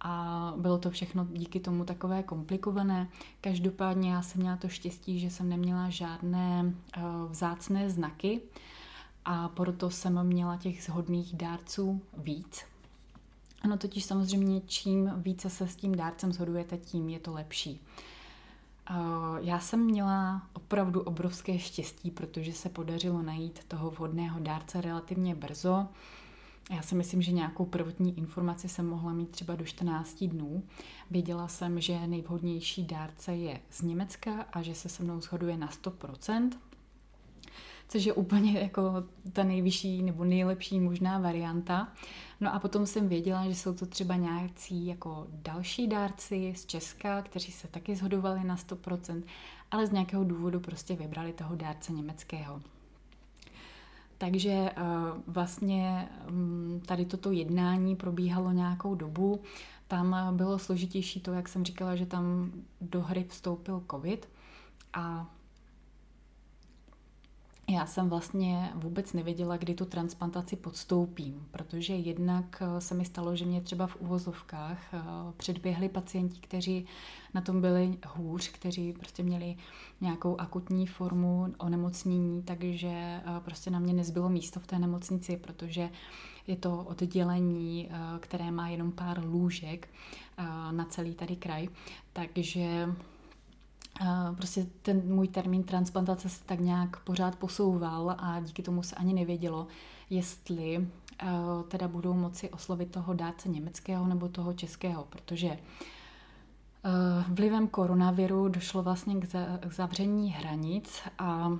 a 0.07 0.53
bylo 0.57 0.77
to 0.77 0.91
všechno 0.91 1.27
díky 1.31 1.59
tomu 1.59 1.85
takové 1.85 2.23
komplikované. 2.23 3.09
Každopádně 3.41 4.11
já 4.11 4.21
jsem 4.21 4.41
měla 4.41 4.57
to 4.57 4.67
štěstí, 4.67 5.19
že 5.19 5.29
jsem 5.29 5.49
neměla 5.49 5.89
žádné 5.89 6.73
uh, 6.97 7.03
vzácné 7.31 7.89
znaky 7.89 8.41
a 9.25 9.49
proto 9.49 9.89
jsem 9.89 10.23
měla 10.23 10.57
těch 10.57 10.83
zhodných 10.83 11.35
dárců 11.35 12.01
víc. 12.17 12.65
Ano, 13.61 13.77
totiž 13.77 14.05
samozřejmě 14.05 14.61
čím 14.65 15.13
více 15.17 15.49
se 15.49 15.67
s 15.67 15.75
tím 15.75 15.95
dárcem 15.95 16.33
shodujete, 16.33 16.77
tím 16.77 17.09
je 17.09 17.19
to 17.19 17.33
lepší. 17.33 17.81
Já 19.41 19.59
jsem 19.59 19.79
měla 19.79 20.41
opravdu 20.53 21.01
obrovské 21.01 21.59
štěstí, 21.59 22.11
protože 22.11 22.53
se 22.53 22.69
podařilo 22.69 23.21
najít 23.21 23.63
toho 23.67 23.91
vhodného 23.91 24.39
dárce 24.39 24.81
relativně 24.81 25.35
brzo. 25.35 25.87
Já 26.71 26.81
si 26.81 26.95
myslím, 26.95 27.21
že 27.21 27.31
nějakou 27.31 27.65
prvotní 27.65 28.17
informaci 28.17 28.69
jsem 28.69 28.87
mohla 28.87 29.13
mít 29.13 29.29
třeba 29.29 29.55
do 29.55 29.65
14 29.65 30.23
dnů. 30.23 30.63
Věděla 31.11 31.47
jsem, 31.47 31.81
že 31.81 32.07
nejvhodnější 32.07 32.83
dárce 32.83 33.35
je 33.35 33.59
z 33.69 33.81
Německa 33.81 34.45
a 34.53 34.61
že 34.61 34.75
se 34.75 34.89
se 34.89 35.03
mnou 35.03 35.21
shoduje 35.21 35.57
na 35.57 35.69
100%, 35.69 36.49
což 37.87 38.05
je 38.05 38.13
úplně 38.13 38.59
jako 38.59 39.03
ta 39.33 39.43
nejvyšší 39.43 40.03
nebo 40.03 40.25
nejlepší 40.25 40.79
možná 40.79 41.19
varianta. 41.19 41.93
No 42.41 42.53
a 42.53 42.59
potom 42.59 42.85
jsem 42.85 43.09
věděla, 43.09 43.45
že 43.45 43.55
jsou 43.55 43.73
to 43.73 43.85
třeba 43.85 44.15
nějací 44.15 44.87
jako 44.87 45.27
další 45.31 45.87
dárci 45.87 46.53
z 46.57 46.65
Česka, 46.65 47.21
kteří 47.21 47.51
se 47.51 47.67
taky 47.67 47.95
shodovali 47.95 48.43
na 48.43 48.55
100%, 48.55 49.23
ale 49.71 49.87
z 49.87 49.91
nějakého 49.91 50.23
důvodu 50.23 50.59
prostě 50.59 50.95
vybrali 50.95 51.33
toho 51.33 51.55
dárce 51.55 51.93
německého. 51.93 52.61
Takže 54.17 54.51
eh, 54.51 54.73
vlastně 55.27 56.09
mm, 56.29 56.81
tady 56.85 57.05
toto 57.05 57.31
jednání 57.31 57.95
probíhalo 57.95 58.51
nějakou 58.51 58.95
dobu. 58.95 59.41
Tam 59.87 60.15
bylo 60.37 60.59
složitější 60.59 61.19
to, 61.19 61.33
jak 61.33 61.47
jsem 61.47 61.65
říkala, 61.65 61.95
že 61.95 62.05
tam 62.05 62.51
do 62.81 63.01
hry 63.01 63.25
vstoupil 63.29 63.83
covid 63.91 64.29
a 64.93 65.31
já 67.69 67.85
jsem 67.85 68.09
vlastně 68.09 68.71
vůbec 68.75 69.13
nevěděla, 69.13 69.57
kdy 69.57 69.73
tu 69.73 69.85
transplantaci 69.85 70.55
podstoupím, 70.55 71.47
protože 71.51 71.93
jednak 71.93 72.61
eh, 72.61 72.81
se 72.81 72.95
mi 72.95 73.05
stalo, 73.05 73.35
že 73.35 73.45
mě 73.45 73.61
třeba 73.61 73.87
v 73.87 73.95
uvozovkách 73.95 74.93
eh, 74.93 74.99
předběhli 75.37 75.89
pacienti, 75.89 76.39
kteří 76.39 76.85
na 77.33 77.41
tom 77.41 77.61
byli 77.61 77.97
hůř, 78.07 78.47
kteří 78.47 78.93
prostě 78.93 79.23
měli 79.23 79.55
nějakou 80.01 80.39
akutní 80.39 80.87
formu 80.87 81.53
onemocnění, 81.57 82.43
takže 82.43 82.87
eh, 82.87 83.21
prostě 83.45 83.71
na 83.71 83.79
mě 83.79 83.93
nezbylo 83.93 84.29
místo 84.29 84.59
v 84.59 84.67
té 84.67 84.79
nemocnici, 84.79 85.37
protože 85.37 85.89
je 86.47 86.55
to 86.55 86.83
oddělení, 86.83 87.89
které 88.19 88.51
má 88.51 88.67
jenom 88.67 88.91
pár 88.91 89.25
lůžek 89.25 89.89
na 90.71 90.85
celý 90.85 91.15
tady 91.15 91.35
kraj, 91.35 91.67
takže 92.13 92.89
prostě 94.35 94.67
ten 94.81 95.13
můj 95.13 95.27
termín 95.27 95.63
transplantace 95.63 96.29
se 96.29 96.43
tak 96.45 96.59
nějak 96.59 96.99
pořád 96.99 97.35
posouval 97.35 98.15
a 98.17 98.39
díky 98.39 98.63
tomu 98.63 98.83
se 98.83 98.95
ani 98.95 99.13
nevědělo, 99.13 99.67
jestli 100.09 100.87
teda 101.67 101.87
budou 101.87 102.13
moci 102.13 102.49
oslovit 102.49 102.91
toho 102.91 103.13
dárce 103.13 103.49
německého 103.49 104.07
nebo 104.07 104.27
toho 104.27 104.53
českého, 104.53 105.03
protože 105.09 105.57
vlivem 107.27 107.67
koronaviru 107.67 108.47
došlo 108.47 108.83
vlastně 108.83 109.15
k 109.59 109.73
zavření 109.73 110.31
hranic 110.31 111.01
a 111.19 111.57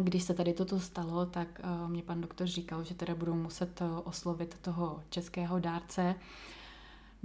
když 0.00 0.22
se 0.22 0.34
tady 0.34 0.52
toto 0.52 0.80
stalo, 0.80 1.26
tak 1.26 1.60
mě 1.86 2.02
pan 2.02 2.20
doktor 2.20 2.46
říkal, 2.46 2.84
že 2.84 2.94
teda 2.94 3.14
budou 3.14 3.34
muset 3.34 3.82
oslovit 4.04 4.58
toho 4.60 5.02
českého 5.10 5.58
dárce, 5.58 6.14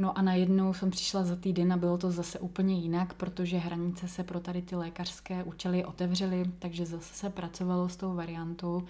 No 0.01 0.17
a 0.17 0.21
najednou 0.21 0.73
jsem 0.73 0.91
přišla 0.91 1.23
za 1.23 1.35
týden 1.35 1.73
a 1.73 1.77
bylo 1.77 1.97
to 1.97 2.11
zase 2.11 2.39
úplně 2.39 2.79
jinak, 2.79 3.13
protože 3.13 3.57
hranice 3.57 4.07
se 4.07 4.23
pro 4.23 4.39
tady 4.39 4.61
ty 4.61 4.75
lékařské 4.75 5.43
účely 5.43 5.85
otevřely, 5.85 6.45
takže 6.59 6.85
zase 6.85 7.13
se 7.13 7.29
pracovalo 7.29 7.89
s 7.89 7.95
tou 7.95 8.15
variantou, 8.15 8.83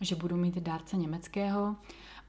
že 0.00 0.16
budu 0.16 0.36
mít 0.36 0.58
dárce 0.58 0.96
německého. 0.96 1.76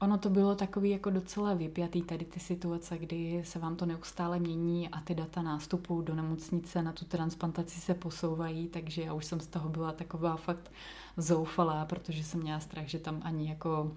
Ono 0.00 0.18
to 0.18 0.30
bylo 0.30 0.54
takový 0.54 0.90
jako 0.90 1.10
docela 1.10 1.54
vypjatý 1.54 2.02
tady 2.02 2.24
ty 2.24 2.40
situace, 2.40 2.98
kdy 2.98 3.42
se 3.44 3.58
vám 3.58 3.76
to 3.76 3.86
neustále 3.86 4.38
mění 4.38 4.88
a 4.88 5.00
ty 5.00 5.14
data 5.14 5.42
nástupu 5.42 6.02
do 6.02 6.14
nemocnice 6.14 6.82
na 6.82 6.92
tu 6.92 7.04
transplantaci 7.04 7.80
se 7.80 7.94
posouvají, 7.94 8.68
takže 8.68 9.02
já 9.02 9.14
už 9.14 9.24
jsem 9.24 9.40
z 9.40 9.46
toho 9.46 9.68
byla 9.68 9.92
taková 9.92 10.36
fakt 10.36 10.70
zoufalá, 11.16 11.84
protože 11.84 12.24
jsem 12.24 12.40
měla 12.40 12.60
strach, 12.60 12.86
že 12.86 12.98
tam 12.98 13.20
ani 13.24 13.48
jako 13.48 13.92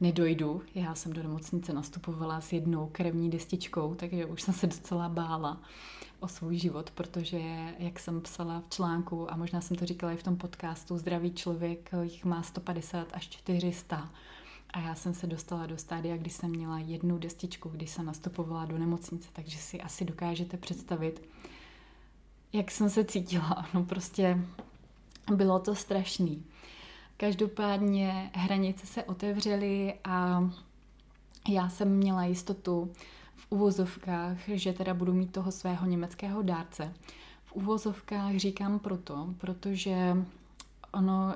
nedojdu. 0.00 0.62
Já 0.74 0.94
jsem 0.94 1.12
do 1.12 1.22
nemocnice 1.22 1.72
nastupovala 1.72 2.40
s 2.40 2.52
jednou 2.52 2.88
krevní 2.92 3.30
destičkou, 3.30 3.94
takže 3.94 4.26
už 4.26 4.42
jsem 4.42 4.54
se 4.54 4.66
docela 4.66 5.08
bála 5.08 5.60
o 6.20 6.28
svůj 6.28 6.58
život, 6.58 6.90
protože, 6.90 7.40
jak 7.78 7.98
jsem 7.98 8.20
psala 8.20 8.60
v 8.60 8.68
článku, 8.68 9.32
a 9.32 9.36
možná 9.36 9.60
jsem 9.60 9.76
to 9.76 9.86
říkala 9.86 10.12
i 10.12 10.16
v 10.16 10.22
tom 10.22 10.36
podcastu, 10.36 10.98
zdravý 10.98 11.32
člověk 11.32 11.90
jich 12.02 12.24
má 12.24 12.42
150 12.42 13.08
až 13.12 13.28
400. 13.28 14.10
A 14.70 14.80
já 14.80 14.94
jsem 14.94 15.14
se 15.14 15.26
dostala 15.26 15.66
do 15.66 15.78
stádia, 15.78 16.16
kdy 16.16 16.30
jsem 16.30 16.50
měla 16.50 16.78
jednu 16.78 17.18
destičku, 17.18 17.68
když 17.68 17.90
jsem 17.90 18.06
nastupovala 18.06 18.64
do 18.64 18.78
nemocnice, 18.78 19.28
takže 19.32 19.58
si 19.58 19.80
asi 19.80 20.04
dokážete 20.04 20.56
představit, 20.56 21.22
jak 22.52 22.70
jsem 22.70 22.90
se 22.90 23.04
cítila. 23.04 23.66
No 23.74 23.84
prostě 23.84 24.38
bylo 25.34 25.58
to 25.58 25.74
strašný. 25.74 26.44
Každopádně 27.16 28.30
hranice 28.34 28.86
se 28.86 29.04
otevřely 29.04 29.94
a 30.04 30.50
já 31.48 31.68
jsem 31.68 31.96
měla 31.96 32.24
jistotu 32.24 32.92
v 33.34 33.46
uvozovkách, 33.50 34.48
že 34.48 34.72
teda 34.72 34.94
budu 34.94 35.12
mít 35.12 35.32
toho 35.32 35.52
svého 35.52 35.86
německého 35.86 36.42
dárce. 36.42 36.94
V 37.44 37.52
uvozovkách 37.52 38.36
říkám 38.36 38.78
proto, 38.78 39.34
protože 39.38 40.16
ono 40.92 41.34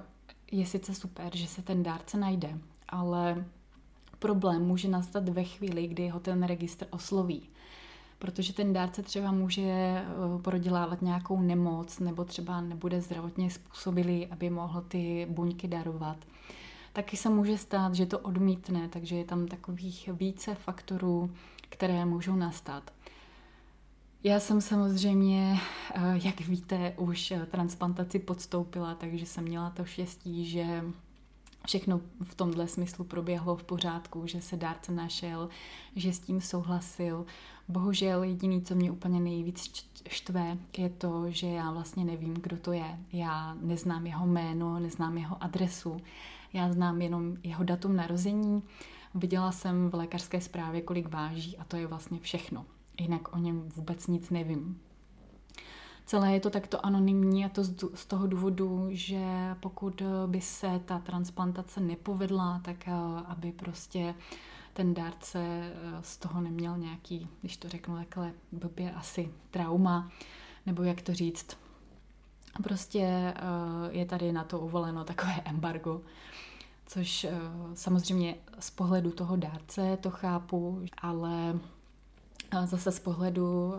je 0.53 0.67
sice 0.67 0.95
super, 0.95 1.37
že 1.37 1.47
se 1.47 1.63
ten 1.63 1.83
dárce 1.83 2.17
najde, 2.17 2.59
ale 2.89 3.45
problém 4.19 4.67
může 4.67 4.89
nastat 4.89 5.29
ve 5.29 5.45
chvíli, 5.45 5.87
kdy 5.87 6.09
ho 6.09 6.21
ten 6.21 6.43
registr 6.43 6.87
osloví 6.91 7.49
protože 8.21 8.53
ten 8.53 8.73
dárce 8.73 9.03
třeba 9.03 9.33
může 9.33 9.63
eh, 9.63 10.05
prodělávat 10.43 11.03
nějakou 11.03 11.41
nemoc 11.41 11.99
nebo 11.99 12.25
třeba 12.25 12.61
nebude 12.61 13.01
zdravotně 13.01 13.51
způsobilý, 13.51 14.27
aby 14.27 14.51
mohl 14.51 14.81
ty 14.81 15.27
buňky 15.31 15.69
darovat. 15.69 16.17
Taky 16.93 17.17
se 17.17 17.29
může 17.29 17.59
stát, 17.59 17.95
že 17.95 18.07
to 18.07 18.19
odmítne, 18.19 18.89
takže 18.89 19.17
je 19.17 19.25
tam 19.25 19.47
takových 19.47 20.09
více 20.09 20.55
faktorů, 20.55 21.31
které 21.69 22.05
můžou 22.05 22.37
nastat. 22.37 22.93
Já 24.25 24.41
jsem 24.41 24.61
samozřejmě, 24.61 25.61
eh, 25.95 26.01
jak 26.25 26.41
víte, 26.41 26.95
už 26.97 27.33
transplantaci 27.51 28.19
podstoupila, 28.19 28.95
takže 28.95 29.27
jsem 29.27 29.45
měla 29.45 29.71
to 29.71 29.85
štěstí, 29.85 30.47
že 30.47 30.85
všechno 31.67 32.01
v 32.23 32.35
tomhle 32.35 32.69
smyslu 32.69 33.05
proběhlo 33.05 33.57
v 33.57 33.65
pořádku, 33.65 34.27
že 34.27 34.41
se 34.41 34.57
dárce 34.57 34.93
našel, 34.93 35.49
že 35.97 36.13
s 36.13 36.19
tím 36.21 36.41
souhlasil. 36.41 37.27
Bohužel 37.69 38.23
jediný, 38.23 38.63
co 38.63 38.75
mě 38.75 38.91
úplně 38.91 39.21
nejvíc 39.21 39.87
štve, 40.09 40.59
je 40.79 40.89
to, 40.89 41.31
že 41.31 41.47
já 41.47 41.71
vlastně 41.71 42.05
nevím, 42.05 42.35
kdo 42.35 42.57
to 42.57 42.73
je. 42.73 42.99
Já 43.13 43.57
neznám 43.61 44.07
jeho 44.07 44.27
jméno, 44.27 44.81
neznám 44.81 45.19
jeho 45.19 45.43
adresu, 45.43 46.01
já 46.53 46.73
znám 46.73 47.03
jenom 47.03 47.37
jeho 47.43 47.65
datum 47.65 47.97
narození. 47.97 48.63
Viděla 49.15 49.53
jsem 49.53 49.91
v 49.91 49.95
lékařské 49.95 50.41
zprávě, 50.41 50.81
kolik 50.81 51.09
váží 51.09 51.59
a 51.59 51.65
to 51.65 51.77
je 51.77 51.87
vlastně 51.87 52.19
všechno. 52.19 52.67
Jinak 53.01 53.35
o 53.35 53.39
něm 53.39 53.69
vůbec 53.77 54.07
nic 54.07 54.31
nevím. 54.31 54.81
Celé 56.11 56.33
je 56.33 56.41
to 56.41 56.51
takto 56.51 56.87
anonymní 56.87 57.45
a 57.45 57.49
to 57.49 57.65
z 57.95 58.07
toho 58.07 58.27
důvodu, 58.27 58.89
že 58.91 59.25
pokud 59.61 60.03
by 60.27 60.41
se 60.41 60.81
ta 60.85 60.99
transplantace 60.99 61.81
nepovedla, 61.81 62.61
tak 62.65 62.89
eh, 62.89 62.93
aby 63.27 63.53
prostě 63.53 64.15
ten 64.73 64.95
dárce 64.95 65.39
eh, 65.39 65.73
z 66.01 66.17
toho 66.17 66.41
neměl 66.41 66.79
nějaký, 66.79 67.29
když 67.41 67.57
to 67.57 67.69
řeknu 67.69 67.97
takhle 67.97 68.33
blbě, 68.53 68.93
asi 68.93 69.31
trauma, 69.51 70.11
nebo 70.67 70.83
jak 70.83 71.03
to 71.03 71.15
říct. 71.15 71.57
Prostě 72.63 73.01
eh, 73.01 73.35
je 73.91 74.07
tady 74.07 74.33
na 74.33 74.45
to 74.45 74.59
uvoleno 74.59 75.05
takové 75.05 75.35
embargo, 75.45 76.01
což 76.87 77.27
samozřejmě 77.75 78.35
z 78.59 78.71
pohledu 78.71 79.11
toho 79.11 79.37
dárce 79.37 79.99
to 80.01 80.11
chápu, 80.11 80.83
ale 81.03 81.59
zase 82.65 82.93
z 82.93 82.99
pohledu 82.99 83.75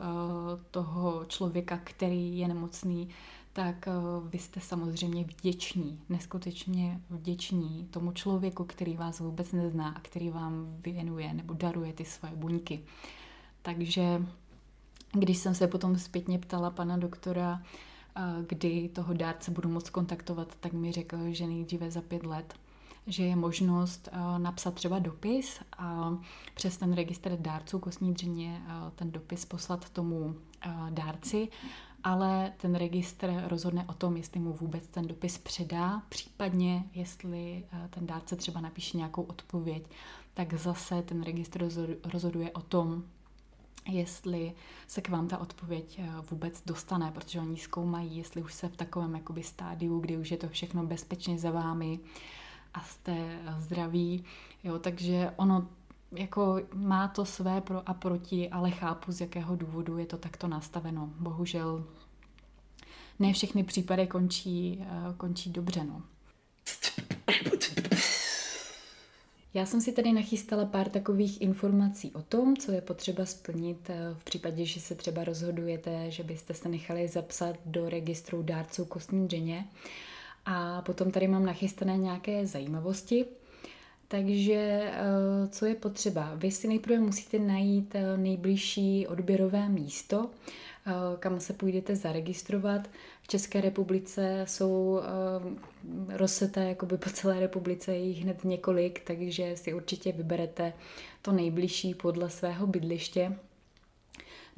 toho 0.72 1.26
člověka, 1.26 1.80
který 1.84 2.38
je 2.38 2.48
nemocný, 2.48 3.10
tak 3.54 3.88
eh, 3.88 3.92
vy 4.30 4.40
jste 4.40 4.60
samozřejmě 4.60 5.24
vděční, 5.24 6.02
neskutečně 6.10 7.02
vděční 7.10 7.88
tomu 7.92 8.12
člověku, 8.12 8.64
který 8.64 8.98
vás 8.98 9.20
vůbec 9.20 9.52
nezná 9.52 9.90
a 9.90 10.00
který 10.00 10.30
vám 10.30 10.68
věnuje 10.84 11.34
nebo 11.34 11.54
daruje 11.54 11.94
ty 11.94 12.06
svoje 12.06 12.36
buňky. 12.36 12.84
Takže 13.62 14.26
když 15.14 15.38
jsem 15.38 15.56
se 15.56 15.68
potom 15.68 15.98
zpětně 15.98 16.40
ptala 16.40 16.70
pana 16.70 16.98
doktora, 16.98 17.62
eh, 18.16 18.22
kdy 18.48 18.90
toho 18.90 19.14
dárce 19.14 19.52
budu 19.52 19.70
moc 19.70 19.90
kontaktovat, 19.90 20.56
tak 20.60 20.74
mi 20.74 20.92
řekl, 20.92 21.18
že 21.30 21.48
nejdříve 21.48 21.92
za 21.92 22.02
pět 22.02 22.24
let 22.24 22.54
že 23.08 23.24
je 23.24 23.36
možnost 23.36 24.10
uh, 24.14 24.40
napsat 24.40 24.74
třeba 24.74 25.00
dopis 25.00 25.60
a 25.78 26.18
přes 26.54 26.78
ten 26.78 26.94
registr 26.94 27.38
dárců 27.38 27.80
kostní 27.80 28.14
dřeně 28.14 28.64
uh, 28.66 28.90
ten 28.96 29.12
dopis 29.12 29.46
poslat 29.46 29.90
tomu 29.90 30.20
uh, 30.20 30.90
dárci, 30.90 31.48
ale 32.04 32.54
ten 32.58 32.76
registr 32.76 33.44
rozhodne 33.48 33.86
o 33.90 33.94
tom, 33.94 34.18
jestli 34.18 34.40
mu 34.40 34.54
vůbec 34.54 34.88
ten 34.88 35.08
dopis 35.08 35.38
předá, 35.38 36.02
případně 36.10 36.84
jestli 36.94 37.66
ten 37.90 38.08
dárce 38.08 38.36
třeba 38.36 38.62
napíše 38.62 38.98
nějakou 38.98 39.22
odpověď, 39.22 39.84
tak 40.34 40.54
zase 40.54 41.02
ten 41.02 41.24
registr 41.24 41.70
rozhoduje 42.14 42.52
o 42.52 42.62
tom, 42.62 43.04
jestli 43.90 44.54
se 44.88 45.02
k 45.02 45.10
vám 45.10 45.28
ta 45.28 45.38
odpověď 45.38 46.02
vůbec 46.32 46.62
dostane, 46.66 47.12
protože 47.12 47.40
oni 47.40 47.58
zkoumají, 47.58 48.18
jestli 48.18 48.42
už 48.42 48.54
se 48.54 48.70
v 48.70 48.76
takovém 48.76 49.16
jakoby 49.16 49.44
stádiu, 49.44 50.00
kdy 50.00 50.18
už 50.18 50.32
je 50.32 50.38
to 50.38 50.50
všechno 50.50 50.86
bezpečně 50.86 51.40
za 51.40 51.52
vámi, 51.52 52.00
a 52.74 52.82
jste 52.82 53.40
zdraví, 53.60 54.24
jo, 54.64 54.80
takže 54.80 55.34
ono 55.36 55.68
jako 56.12 56.60
má 56.74 57.08
to 57.08 57.26
své 57.26 57.62
pro 57.62 57.90
a 57.90 57.94
proti, 57.94 58.50
ale 58.50 58.72
chápu, 58.72 59.12
z 59.12 59.22
jakého 59.22 59.56
důvodu 59.56 59.98
je 59.98 60.06
to 60.06 60.18
takto 60.18 60.48
nastaveno. 60.48 61.10
Bohužel 61.20 61.84
ne 63.20 63.34
všechny 63.34 63.64
případy 63.64 64.08
končí, 64.08 64.80
eh, 64.82 65.14
končí 65.18 65.50
dobře, 65.50 65.84
no. 65.84 66.02
Já 69.54 69.66
jsem 69.66 69.82
si 69.82 69.92
tady 69.92 70.14
nachystala 70.14 70.66
pár 70.66 70.90
takových 70.90 71.42
informací 71.42 72.12
o 72.12 72.22
tom, 72.22 72.58
co 72.58 72.72
je 72.72 72.82
potřeba 72.82 73.26
splnit 73.26 73.90
eh, 73.90 74.16
v 74.18 74.24
případě, 74.24 74.66
že 74.66 74.80
se 74.80 74.96
třeba 74.96 75.24
rozhodujete, 75.24 76.12
že 76.12 76.24
byste 76.24 76.54
se 76.54 76.70
nechali 76.70 77.08
zapsat 77.08 77.56
do 77.66 77.90
registru 77.90 78.44
dárců 78.44 78.86
kostní 78.86 79.28
dřeně. 79.28 79.68
A 80.46 80.82
potom 80.82 81.12
tady 81.12 81.28
mám 81.28 81.46
nachystané 81.46 81.98
nějaké 81.98 82.48
zajímavosti. 82.48 83.26
Takže 84.12 84.54
eh, 84.54 85.48
co 85.50 85.66
je 85.66 85.76
potřeba? 85.76 86.32
Vy 86.36 86.52
si 86.52 86.68
nejprve 86.68 87.00
musíte 87.00 87.40
najít 87.40 87.96
eh, 87.96 88.18
nejbližší 88.18 89.08
odběrové 89.08 89.70
místo, 89.70 90.30
eh, 90.88 90.92
kam 91.20 91.40
se 91.40 91.54
půjdete 91.54 91.96
zaregistrovat. 91.96 92.90
V 93.22 93.28
České 93.28 93.62
republice 93.62 94.46
jsou 94.48 95.02
rozseté 96.10 96.70
jakoby 96.70 96.98
po 96.98 97.10
celé 97.10 97.40
republice 97.40 97.96
jich 97.96 98.24
hned 98.24 98.44
několik, 98.44 99.02
takže 99.04 99.58
si 99.58 99.74
určitě 99.74 100.12
vyberete 100.12 100.74
to 101.22 101.32
nejbližší 101.32 101.94
podle 101.94 102.30
svého 102.30 102.68
bydliště. 102.68 103.38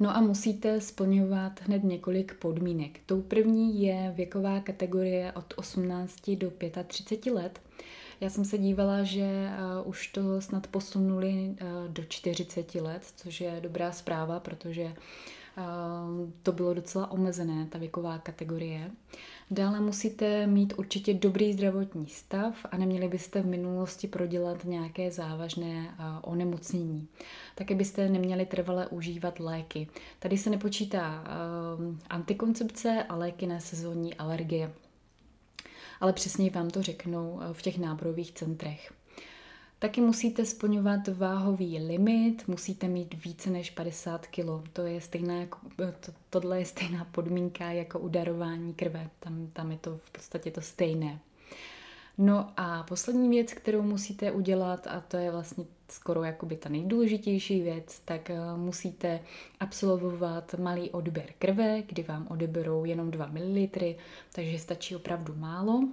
No 0.00 0.16
a 0.16 0.20
musíte 0.20 0.80
splňovat 0.80 1.60
hned 1.62 1.84
několik 1.84 2.34
podmínek. 2.34 3.00
Tou 3.06 3.22
první 3.22 3.82
je 3.82 4.12
věková 4.16 4.60
kategorie 4.60 5.32
od 5.32 5.54
18 5.56 6.30
do 6.30 6.52
35 6.86 7.32
let. 7.32 7.60
Já 8.20 8.30
jsem 8.30 8.44
se 8.44 8.58
dívala, 8.58 9.02
že 9.02 9.22
uh, 9.82 9.88
už 9.88 10.06
to 10.06 10.40
snad 10.40 10.66
posunuli 10.66 11.32
uh, 11.32 11.88
do 11.88 12.04
40 12.04 12.74
let, 12.74 13.02
což 13.16 13.40
je 13.40 13.58
dobrá 13.60 13.92
zpráva, 13.92 14.40
protože 14.40 14.94
to 16.42 16.52
bylo 16.52 16.74
docela 16.74 17.10
omezené, 17.10 17.66
ta 17.66 17.78
věková 17.78 18.18
kategorie. 18.18 18.90
Dále 19.50 19.80
musíte 19.80 20.46
mít 20.46 20.74
určitě 20.76 21.14
dobrý 21.14 21.52
zdravotní 21.52 22.06
stav 22.06 22.54
a 22.70 22.76
neměli 22.76 23.08
byste 23.08 23.42
v 23.42 23.46
minulosti 23.46 24.08
prodělat 24.08 24.64
nějaké 24.64 25.10
závažné 25.10 25.94
onemocnění. 26.22 27.08
Také 27.54 27.74
byste 27.74 28.08
neměli 28.08 28.46
trvale 28.46 28.86
užívat 28.86 29.40
léky. 29.40 29.88
Tady 30.18 30.38
se 30.38 30.50
nepočítá 30.50 31.24
antikoncepce 32.10 33.04
a 33.08 33.16
léky 33.16 33.46
na 33.46 33.60
sezónní 33.60 34.14
alergie. 34.14 34.72
Ale 36.00 36.12
přesně 36.12 36.50
vám 36.50 36.70
to 36.70 36.82
řeknou 36.82 37.40
v 37.52 37.62
těch 37.62 37.78
náborových 37.78 38.32
centrech. 38.32 38.92
Taky 39.84 40.00
musíte 40.00 40.44
splňovat 40.44 41.08
váhový 41.08 41.78
limit, 41.78 42.48
musíte 42.48 42.88
mít 42.88 43.24
více 43.24 43.50
než 43.50 43.70
50 43.70 44.26
kg. 44.26 44.68
To 44.72 44.82
je 44.82 45.00
stejná, 45.00 45.34
jako, 45.34 45.58
to, 45.76 46.12
tohle 46.30 46.58
je 46.58 46.64
stejná 46.64 47.04
podmínka 47.04 47.70
jako 47.70 47.98
u 47.98 48.08
darování 48.08 48.74
krve. 48.74 49.10
Tam, 49.20 49.50
tam 49.52 49.70
je 49.70 49.78
to 49.78 49.96
v 49.96 50.10
podstatě 50.10 50.50
to 50.50 50.60
stejné. 50.60 51.20
No 52.18 52.52
a 52.56 52.82
poslední 52.82 53.28
věc, 53.28 53.52
kterou 53.52 53.82
musíte 53.82 54.32
udělat, 54.32 54.86
a 54.86 55.00
to 55.00 55.16
je 55.16 55.30
vlastně 55.30 55.64
skoro 55.88 56.24
jakoby 56.24 56.56
ta 56.56 56.68
nejdůležitější 56.68 57.60
věc, 57.60 58.00
tak 58.04 58.30
eh, 58.30 58.38
musíte 58.56 59.20
absolvovat 59.60 60.54
malý 60.58 60.90
odběr 60.90 61.32
krve, 61.38 61.82
kdy 61.82 62.02
vám 62.02 62.26
odeberou 62.30 62.84
jenom 62.84 63.10
2 63.10 63.26
ml, 63.26 63.68
takže 64.32 64.58
stačí 64.58 64.96
opravdu 64.96 65.34
málo. 65.36 65.88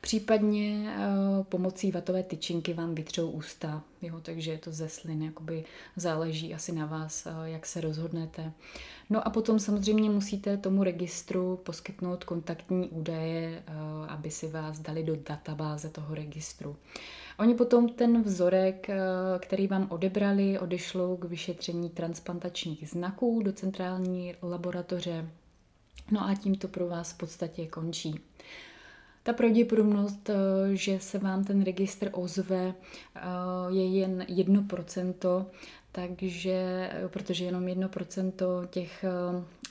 Případně 0.00 0.94
uh, 0.96 1.44
pomocí 1.44 1.90
vatové 1.90 2.22
tyčinky 2.22 2.74
vám 2.74 2.94
vytřou 2.94 3.30
ústa, 3.30 3.82
jo, 4.02 4.20
takže 4.22 4.50
je 4.50 4.58
to 4.58 4.72
ze 4.72 4.88
slin, 4.88 5.22
jakoby 5.22 5.64
záleží 5.96 6.54
asi 6.54 6.72
na 6.72 6.86
vás, 6.86 7.26
uh, 7.26 7.44
jak 7.44 7.66
se 7.66 7.80
rozhodnete. 7.80 8.52
No 9.10 9.26
a 9.26 9.30
potom 9.30 9.58
samozřejmě 9.58 10.10
musíte 10.10 10.56
tomu 10.56 10.84
registru 10.84 11.56
poskytnout 11.56 12.24
kontaktní 12.24 12.88
údaje, 12.88 13.62
uh, 13.68 14.12
aby 14.12 14.30
si 14.30 14.48
vás 14.48 14.78
dali 14.78 15.02
do 15.02 15.16
databáze 15.16 15.88
toho 15.88 16.14
registru. 16.14 16.76
Oni 17.38 17.54
potom 17.54 17.88
ten 17.88 18.22
vzorek, 18.22 18.86
který 19.38 19.66
vám 19.66 19.86
odebrali, 19.90 20.58
odešlou 20.58 21.16
k 21.16 21.24
vyšetření 21.24 21.90
transplantačních 21.90 22.88
znaků 22.88 23.42
do 23.42 23.52
centrální 23.52 24.34
laboratoře. 24.42 25.30
No 26.10 26.28
a 26.28 26.34
tím 26.34 26.54
to 26.54 26.68
pro 26.68 26.88
vás 26.88 27.12
v 27.12 27.18
podstatě 27.18 27.66
končí. 27.66 28.20
Ta 29.22 29.32
pravděpodobnost, 29.32 30.30
eh, 30.30 30.34
že 30.76 31.00
se 31.00 31.18
vám 31.18 31.44
ten 31.44 31.64
registr 31.64 32.10
ozve, 32.12 32.74
eh, 33.16 33.20
je 33.68 33.86
jen 33.86 34.24
1%, 34.28 35.46
takže, 35.92 36.90
eh, 36.92 37.08
protože 37.08 37.44
jenom 37.44 37.68
1% 37.68 38.66
těch 38.70 39.04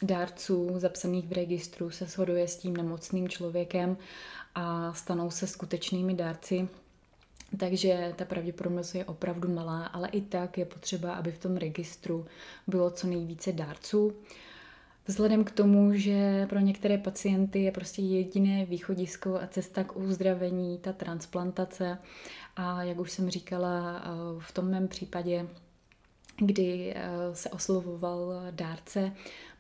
dárců 0.02 0.74
zapsaných 0.76 1.28
v 1.28 1.32
registru 1.32 1.90
se 1.90 2.06
shoduje 2.06 2.48
s 2.48 2.58
tím 2.58 2.78
nemocným 2.78 3.30
člověkem 3.30 3.98
a 4.56 4.94
stanou 4.94 5.32
se 5.32 5.48
skutečnými 5.48 6.14
dárci. 6.14 6.68
Takže 7.58 8.14
ta 8.16 8.26
pravděpodobnost 8.26 8.96
je 8.96 9.06
opravdu 9.06 9.54
malá, 9.54 9.86
ale 9.86 10.10
i 10.10 10.22
tak 10.22 10.58
je 10.58 10.66
potřeba, 10.66 11.14
aby 11.14 11.32
v 11.32 11.38
tom 11.38 11.58
registru 11.58 12.26
bylo 12.68 12.92
co 12.92 13.08
nejvíce 13.08 13.52
dárců. 13.52 14.14
Vzhledem 15.10 15.44
k 15.44 15.52
tomu, 15.52 15.94
že 15.94 16.48
pro 16.50 16.60
některé 16.60 16.98
pacienty 16.98 17.64
je 17.64 17.72
prostě 17.72 18.02
jediné 18.02 18.66
východisko 18.66 19.36
a 19.42 19.48
cesta 19.48 19.84
k 19.84 19.96
uzdravení 19.96 20.78
ta 20.78 20.94
transplantace 20.94 21.98
a 22.56 22.84
jak 22.84 23.00
už 23.00 23.12
jsem 23.12 23.30
říkala 23.30 24.02
eh, 24.04 24.10
v 24.40 24.52
tom 24.52 24.70
mém 24.70 24.88
případě, 24.88 25.48
kdy 26.38 26.94
eh, 26.96 27.10
se 27.34 27.50
oslovoval 27.50 28.34
dárce, 28.52 29.12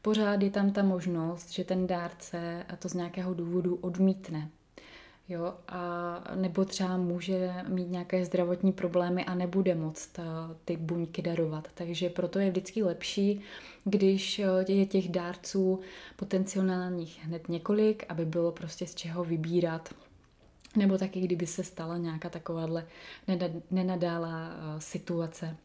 pořád 0.01 0.41
je 0.41 0.49
tam 0.49 0.71
ta 0.71 0.83
možnost, 0.83 1.51
že 1.51 1.63
ten 1.63 1.88
dárce 1.88 2.65
to 2.79 2.89
z 2.89 2.93
nějakého 2.93 3.33
důvodu 3.33 3.75
odmítne. 3.75 4.49
Jo, 5.31 5.53
a 5.67 6.23
nebo 6.35 6.65
třeba 6.65 6.97
může 6.97 7.53
mít 7.67 7.89
nějaké 7.89 8.25
zdravotní 8.25 8.71
problémy 8.71 9.25
a 9.25 9.35
nebude 9.35 9.75
moct 9.75 10.19
ty 10.65 10.77
buňky 10.77 11.21
darovat. 11.21 11.67
Takže 11.73 12.09
proto 12.09 12.39
je 12.39 12.49
vždycky 12.49 12.83
lepší, 12.83 13.41
když 13.83 14.41
je 14.67 14.85
těch 14.85 15.09
dárců 15.09 15.79
potenciálních 16.15 17.19
hned 17.23 17.49
několik, 17.49 18.05
aby 18.09 18.25
bylo 18.25 18.51
prostě 18.51 18.87
z 18.87 18.95
čeho 18.95 19.23
vybírat. 19.23 19.93
Nebo 20.75 20.97
taky, 20.97 21.21
kdyby 21.21 21.47
se 21.47 21.63
stala 21.63 21.97
nějaká 21.97 22.29
takováhle 22.29 22.85
nenadálá 23.71 24.51
situace. 24.77 25.55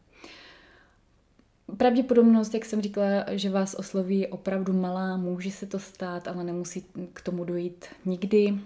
Pravděpodobnost, 1.77 2.53
jak 2.53 2.65
jsem 2.65 2.81
říkala, 2.81 3.25
že 3.31 3.49
vás 3.49 3.75
osloví, 3.75 4.27
opravdu 4.27 4.73
malá, 4.73 5.17
může 5.17 5.51
se 5.51 5.65
to 5.65 5.79
stát, 5.79 6.27
ale 6.27 6.43
nemusí 6.43 6.85
k 7.13 7.21
tomu 7.21 7.43
dojít 7.43 7.85
nikdy. 8.05 8.59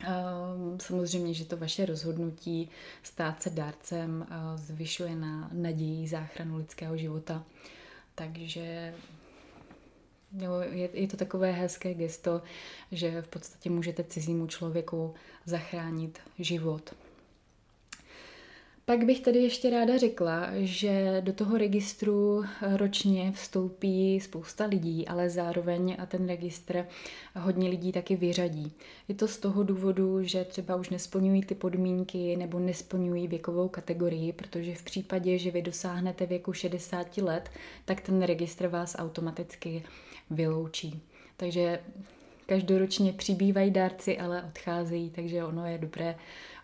Ehm, 0.00 0.78
samozřejmě, 0.80 1.34
že 1.34 1.44
to 1.44 1.56
vaše 1.56 1.86
rozhodnutí 1.86 2.70
stát 3.02 3.42
se 3.42 3.50
dárcem 3.50 4.26
eh, 4.30 4.58
zvyšuje 4.58 5.16
na 5.16 5.50
naději 5.52 6.08
záchranu 6.08 6.56
lidského 6.56 6.96
života. 6.96 7.44
Takže 8.14 8.94
jo, 10.38 10.52
je, 10.60 10.88
je 10.92 11.08
to 11.08 11.16
takové 11.16 11.52
hezké 11.52 11.94
gesto, 11.94 12.42
že 12.92 13.22
v 13.22 13.28
podstatě 13.28 13.70
můžete 13.70 14.04
cizímu 14.04 14.46
člověku 14.46 15.14
zachránit 15.44 16.18
život. 16.38 16.94
Pak 18.88 19.04
bych 19.04 19.20
tady 19.20 19.38
ještě 19.38 19.70
ráda 19.70 19.98
řekla, 19.98 20.48
že 20.54 21.20
do 21.20 21.32
toho 21.32 21.58
registru 21.58 22.44
ročně 22.76 23.32
vstoupí 23.32 24.20
spousta 24.20 24.64
lidí, 24.64 25.08
ale 25.08 25.30
zároveň 25.30 25.96
a 25.98 26.06
ten 26.06 26.28
registr 26.28 26.86
hodně 27.36 27.68
lidí 27.68 27.92
taky 27.92 28.16
vyřadí. 28.16 28.72
Je 29.08 29.14
to 29.14 29.28
z 29.28 29.38
toho 29.38 29.62
důvodu, 29.62 30.22
že 30.22 30.44
třeba 30.44 30.76
už 30.76 30.90
nesplňují 30.90 31.42
ty 31.42 31.54
podmínky 31.54 32.36
nebo 32.36 32.58
nesplňují 32.58 33.28
věkovou 33.28 33.68
kategorii, 33.68 34.32
protože 34.32 34.74
v 34.74 34.82
případě, 34.82 35.38
že 35.38 35.50
vy 35.50 35.62
dosáhnete 35.62 36.26
věku 36.26 36.52
60 36.52 37.18
let, 37.18 37.50
tak 37.84 38.00
ten 38.00 38.22
registr 38.22 38.66
vás 38.66 38.96
automaticky 38.98 39.82
vyloučí. 40.30 41.02
Takže 41.36 41.80
každoročně 42.46 43.12
přibývají 43.12 43.70
dárci, 43.70 44.18
ale 44.18 44.42
odcházejí, 44.42 45.10
takže 45.10 45.44
ono 45.44 45.66
je 45.66 45.78
dobré 45.78 46.16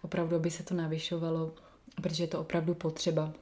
opravdu, 0.02 0.37
aby 0.37 0.50
se 0.50 0.62
to 0.62 0.74
navyšovalo 0.74 1.52
protože 2.02 2.22
je 2.22 2.28
to 2.28 2.40
opravdu 2.40 2.74
potřeba. 2.74 3.33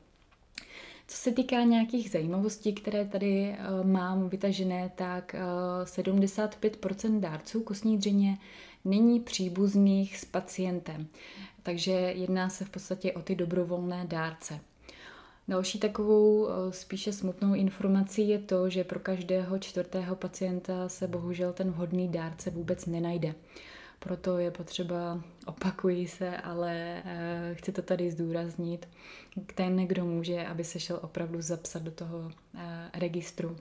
Co 1.09 1.17
se 1.17 1.33
týká 1.33 1.63
nějakých 1.63 2.11
zajímavostí, 2.11 2.73
které 2.73 3.05
tady 3.05 3.57
uh, 3.81 3.87
mám 3.87 4.29
vytažené, 4.29 4.91
tak 4.95 5.37
uh, 5.83 6.05
75% 6.05 7.21
dárců 7.21 7.63
kostní 7.63 7.99
dřeně 7.99 8.39
není 8.85 9.21
příbuzných 9.21 10.19
s 10.19 10.25
pacientem. 10.25 11.07
Takže 11.63 11.93
jedná 11.93 12.49
se 12.49 12.65
v 12.65 12.71
podstatě 12.71 13.13
o 13.13 13.23
ty 13.23 13.35
dobrovolné 13.35 14.05
dárce. 14.09 14.61
Další 15.49 15.79
takovou 15.79 16.49
eh, 16.49 16.73
spíše 16.73 17.13
smutnou 17.13 17.55
informací 17.55 18.29
je 18.29 18.39
to, 18.39 18.71
že 18.71 18.85
pro 18.85 19.01
každého 19.01 19.59
čtvrtého 19.59 20.17
pacienta 20.17 20.89
se 20.89 21.09
bohužel 21.09 21.53
ten 21.53 21.71
vhodný 21.71 22.09
dárce 22.09 22.51
vůbec 22.51 22.87
nenajde. 22.87 23.35
Proto 24.03 24.39
je 24.39 24.51
potřeba, 24.51 25.23
opakují 25.47 26.09
se, 26.09 26.37
ale 26.37 27.03
uh, 27.05 27.57
chci 27.57 27.73
to 27.73 27.83
tady 27.83 28.11
zdůraznit, 28.11 28.89
ten, 29.55 29.77
kdo 29.77 30.05
může, 30.05 30.47
aby 30.47 30.65
se 30.65 30.81
šel 30.81 30.99
opravdu 31.03 31.43
zapsat 31.43 31.83
do 31.83 31.91
toho 31.91 32.19
uh, 32.19 32.61
registru. 32.95 33.57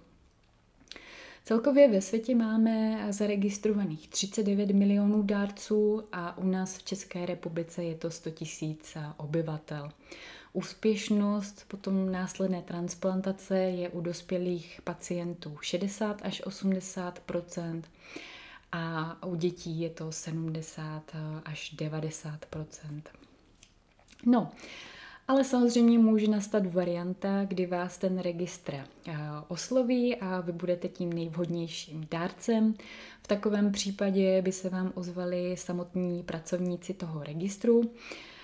Celkově 1.44 1.92
ve 1.92 2.02
světě 2.02 2.36
máme 2.36 3.08
zaregistrovaných 3.14 4.08
39 4.08 4.70
milionů 4.70 5.24
dárců 5.24 6.04
a 6.12 6.38
u 6.38 6.48
nás 6.48 6.78
v 6.78 6.84
České 6.84 7.26
republice 7.26 7.84
je 7.84 7.96
to 7.96 8.12
100 8.12 8.30
tisíc 8.30 8.98
obyvatel. 9.18 9.92
Úspěšnost 10.54 11.66
potom 11.68 12.12
následné 12.12 12.62
transplantace 12.62 13.60
je 13.60 13.90
u 13.90 14.02
dospělých 14.02 14.82
pacientů 14.84 15.58
60 15.62 16.22
až 16.24 16.42
80 16.46 17.20
a 18.72 19.18
u 19.28 19.36
dětí 19.36 19.82
je 19.82 19.90
to 19.90 20.12
70 20.12 21.04
až 21.46 21.76
90% 21.76 23.02
No, 24.26 24.52
ale 25.28 25.44
samozřejmě 25.44 26.00
může 26.00 26.28
nastat 26.28 26.74
varianta, 26.74 27.46
kdy 27.46 27.66
vás 27.66 27.98
ten 27.98 28.20
registr 28.20 28.74
eh, 28.74 29.18
osloví 29.48 30.16
a 30.16 30.42
vy 30.42 30.52
budete 30.52 30.88
tím 30.88 31.14
nejvhodnějším 31.14 32.08
dárcem. 32.12 32.74
V 33.24 33.28
takovém 33.28 33.72
případě 33.72 34.42
by 34.42 34.52
se 34.52 34.70
vám 34.70 34.92
ozvali 34.96 35.58
samotní 35.58 36.24
pracovníci 36.24 36.94
toho 36.94 37.24
registru 37.24 37.82
Eh, 37.82 38.39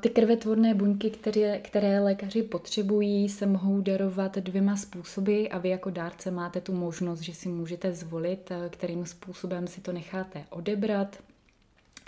ty 0.00 0.10
krvetvorné 0.10 0.74
buňky, 0.74 1.10
které, 1.10 1.58
které 1.58 2.00
lékaři 2.00 2.42
potřebují, 2.42 3.28
se 3.28 3.46
mohou 3.46 3.80
darovat 3.80 4.38
dvěma 4.38 4.76
způsoby 4.76 5.44
a 5.50 5.58
vy 5.58 5.68
jako 5.68 5.90
dárce 5.90 6.30
máte 6.30 6.60
tu 6.60 6.72
možnost, 6.72 7.20
že 7.20 7.34
si 7.34 7.48
můžete 7.48 7.94
zvolit, 7.94 8.50
eh, 8.50 8.68
kterým 8.68 9.06
způsobem 9.06 9.66
si 9.66 9.80
to 9.80 9.92
necháte 9.92 10.44
odebrat. 10.50 11.18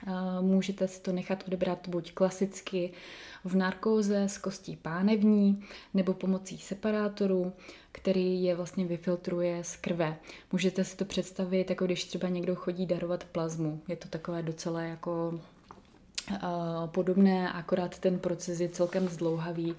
Eh, 0.07 0.11
můžete 0.41 0.89
si 0.89 1.01
to 1.01 1.13
nechat 1.13 1.45
odebrat 1.47 1.89
buď 1.89 2.13
klasicky 2.13 2.93
v 3.45 3.57
narkóze 3.57 4.29
z 4.29 4.39
kostí 4.39 4.77
pánevní 4.77 5.65
nebo 5.95 6.15
pomocí 6.15 6.59
separátoru, 6.59 7.53
který 7.93 8.45
je 8.45 8.55
vlastně 8.55 8.85
vyfiltruje 8.85 9.65
z 9.65 9.77
krve. 9.77 10.17
Můžete 10.53 10.85
si 10.85 10.97
to 10.97 11.05
představit, 11.05 11.71
jako 11.71 11.85
když 11.85 12.05
třeba 12.05 12.29
někdo 12.29 12.55
chodí 12.55 12.87
darovat 12.87 13.25
plazmu. 13.25 13.81
Je 13.89 13.97
to 13.97 14.09
takové 14.09 14.43
docela 14.43 14.83
jako 14.83 15.41
podobné, 16.87 17.53
akorát 17.53 17.99
ten 17.99 18.19
proces 18.19 18.61
je 18.61 18.69
celkem 18.69 19.09
zdlouhavý, 19.09 19.75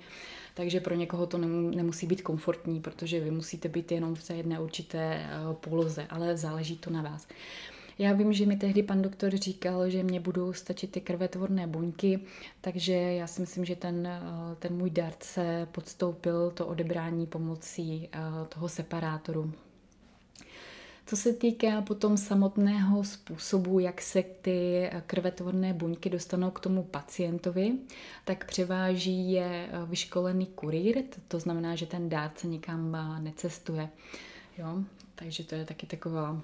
takže 0.53 0.79
pro 0.79 0.95
někoho 0.95 1.25
to 1.25 1.37
nemusí 1.37 2.07
být 2.07 2.21
komfortní, 2.21 2.81
protože 2.81 3.19
vy 3.19 3.31
musíte 3.31 3.69
být 3.69 3.91
jenom 3.91 4.15
v 4.15 4.23
té 4.23 4.35
jedné 4.35 4.59
určité 4.59 5.25
poloze, 5.59 6.07
ale 6.09 6.37
záleží 6.37 6.77
to 6.77 6.89
na 6.89 7.01
vás. 7.01 7.27
Já 7.99 8.13
vím, 8.13 8.33
že 8.33 8.45
mi 8.45 8.57
tehdy 8.57 8.83
pan 8.83 9.01
doktor 9.01 9.35
říkal, 9.35 9.89
že 9.89 10.03
mě 10.03 10.19
budou 10.19 10.53
stačit 10.53 10.91
ty 10.91 11.01
krvetvorné 11.01 11.67
buňky, 11.67 12.19
takže 12.61 12.93
já 12.93 13.27
si 13.27 13.41
myslím, 13.41 13.65
že 13.65 13.75
ten, 13.75 14.09
ten 14.59 14.73
můj 14.73 14.89
darce 14.89 15.67
podstoupil 15.71 16.51
to 16.51 16.67
odebrání 16.67 17.27
pomocí 17.27 18.09
toho 18.49 18.69
separátoru. 18.69 19.53
Co 21.05 21.17
se 21.17 21.33
týká 21.33 21.81
potom 21.81 22.17
samotného 22.17 23.03
způsobu, 23.03 23.79
jak 23.79 24.01
se 24.01 24.23
ty 24.23 24.89
krvetvorné 25.05 25.73
buňky 25.73 26.09
dostanou 26.09 26.51
k 26.51 26.59
tomu 26.59 26.83
pacientovi, 26.83 27.77
tak 28.25 28.45
převáží 28.45 29.31
je 29.31 29.69
vyškolený 29.85 30.45
kurýr, 30.45 31.03
to 31.27 31.39
znamená, 31.39 31.75
že 31.75 31.85
ten 31.85 32.09
dárce 32.09 32.47
nikam 32.47 32.97
necestuje. 33.21 33.89
Jo? 34.57 34.83
Takže 35.15 35.43
to 35.43 35.55
je 35.55 35.65
taky 35.65 35.85
taková 35.85 36.41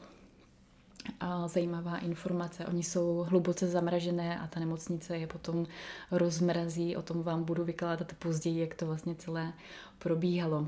a 1.19 1.47
zajímavá 1.47 1.97
informace. 1.97 2.65
Oni 2.65 2.83
jsou 2.83 3.25
hluboce 3.29 3.67
zamražené 3.67 4.39
a 4.39 4.47
ta 4.47 4.59
nemocnice 4.59 5.17
je 5.17 5.27
potom 5.27 5.65
rozmrazí. 6.11 6.95
O 6.95 7.01
tom 7.01 7.23
vám 7.23 7.43
budu 7.43 7.63
vykládat 7.63 8.13
později, 8.13 8.59
jak 8.59 8.75
to 8.75 8.85
vlastně 8.85 9.15
celé 9.15 9.53
probíhalo. 9.99 10.67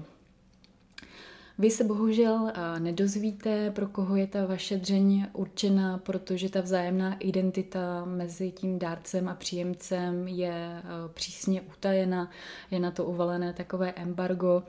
Vy 1.61 1.71
se 1.71 1.83
bohužel 1.83 2.51
eh, 2.53 2.79
nedozvíte, 2.79 3.71
pro 3.71 3.87
koho 3.87 4.15
je 4.15 4.27
ta 4.27 4.45
vaše 4.45 4.77
dřeň 4.77 5.27
určena, 5.33 5.97
protože 5.97 6.49
ta 6.49 6.61
vzájemná 6.61 7.15
identita 7.19 8.05
mezi 8.05 8.51
tím 8.51 8.79
dárcem 8.79 9.29
a 9.29 9.35
příjemcem 9.35 10.27
je 10.27 10.53
eh, 10.53 10.83
přísně 11.13 11.61
utajena, 11.61 12.29
je 12.71 12.79
na 12.79 12.91
to 12.91 13.05
uvalené 13.05 13.53
takové 13.53 13.91
embargo. 13.91 14.63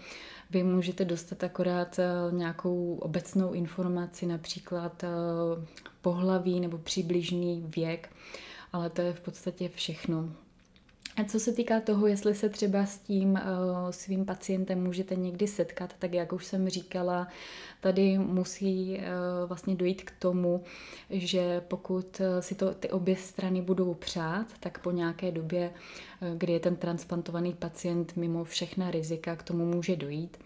Vy 0.51 0.63
můžete 0.65 1.05
dostat 1.05 1.45
akorát 1.45 1.99
eh, 1.99 2.05
nějakou 2.31 2.99
obecnou 3.01 3.53
informaci, 3.53 4.27
například 4.27 5.05
pohlaví 6.03 6.61
nebo 6.61 6.79
přibližný 6.79 7.65
věk, 7.77 8.11
ale 8.73 8.91
to 8.91 9.01
je 9.01 9.13
v 9.13 9.21
podstatě 9.21 9.69
všechno. 9.69 10.42
A 11.16 11.25
co 11.25 11.40
se 11.40 11.53
týká 11.53 11.81
toho, 11.81 12.07
jestli 12.07 12.35
se 12.35 12.48
třeba 12.48 12.87
s 12.87 12.98
tím 12.98 13.31
uh, 13.33 13.38
svým 13.90 14.25
pacientem 14.25 14.85
můžete 14.85 15.16
někdy 15.16 15.46
setkat, 15.46 15.94
tak 15.98 16.14
jak 16.14 16.33
už 16.33 16.44
jsem 16.46 16.68
říkala, 16.68 17.29
tady 17.81 18.18
musí 18.18 18.98
uh, 18.98 19.48
vlastně 19.48 19.75
dojít 19.75 20.03
k 20.03 20.11
tomu, 20.18 20.62
že 21.11 21.61
pokud 21.68 22.20
eh, 22.20 22.42
si 22.42 22.55
to 22.55 22.75
ty 22.75 22.90
obě 22.90 23.16
strany 23.16 23.62
budou 23.62 23.94
přát, 23.94 24.46
tak 24.61 24.79
po 24.79 24.90
nějaké 24.90 25.33
době, 25.33 25.70
kdy 26.37 26.53
je 26.53 26.61
ten 26.61 26.77
transplantovaný 26.77 27.55
pacient 27.55 28.16
mimo 28.16 28.44
všechna 28.44 28.90
rizika, 28.90 29.37
k 29.37 29.42
tomu 29.42 29.66
může 29.66 29.96
dojít 29.96 30.38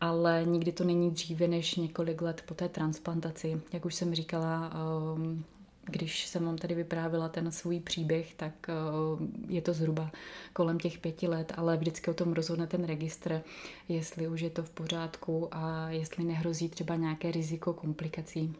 ale 0.00 0.44
nikdy 0.44 0.72
to 0.72 0.84
není 0.84 1.10
dříve 1.10 1.48
než 1.48 1.76
několik 1.76 2.22
let 2.22 2.42
po 2.46 2.54
té 2.54 2.68
transplantaci. 2.68 3.60
Jak 3.72 3.84
už 3.84 3.94
jsem 3.94 4.14
říkala, 4.14 4.72
když 5.90 6.26
jsem 6.26 6.44
vám 6.44 6.58
tady 6.58 6.74
vyprávila 6.74 7.28
ten 7.28 7.52
svůj 7.52 7.80
příběh, 7.80 8.34
tak 8.34 8.52
eh, 8.68 8.72
je 9.48 9.62
to 9.62 9.72
zhruba 9.72 10.10
kolem 10.52 10.78
těch 10.78 10.98
pěti 10.98 11.28
let, 11.28 11.52
ale 11.56 11.76
vždycky 11.76 12.10
o 12.10 12.14
tom 12.14 12.32
rozhodne 12.32 12.66
ten 12.66 12.84
registr, 12.84 13.42
jestli 13.88 14.28
už 14.28 14.40
je 14.40 14.50
to 14.50 14.62
v 14.62 14.70
pořádku 14.70 15.48
a 15.52 15.90
jestli 15.90 16.24
nehrozí 16.24 16.68
třeba 16.68 16.96
nějaké 16.96 17.32
riziko 17.32 17.72
komplikací. 17.72 18.54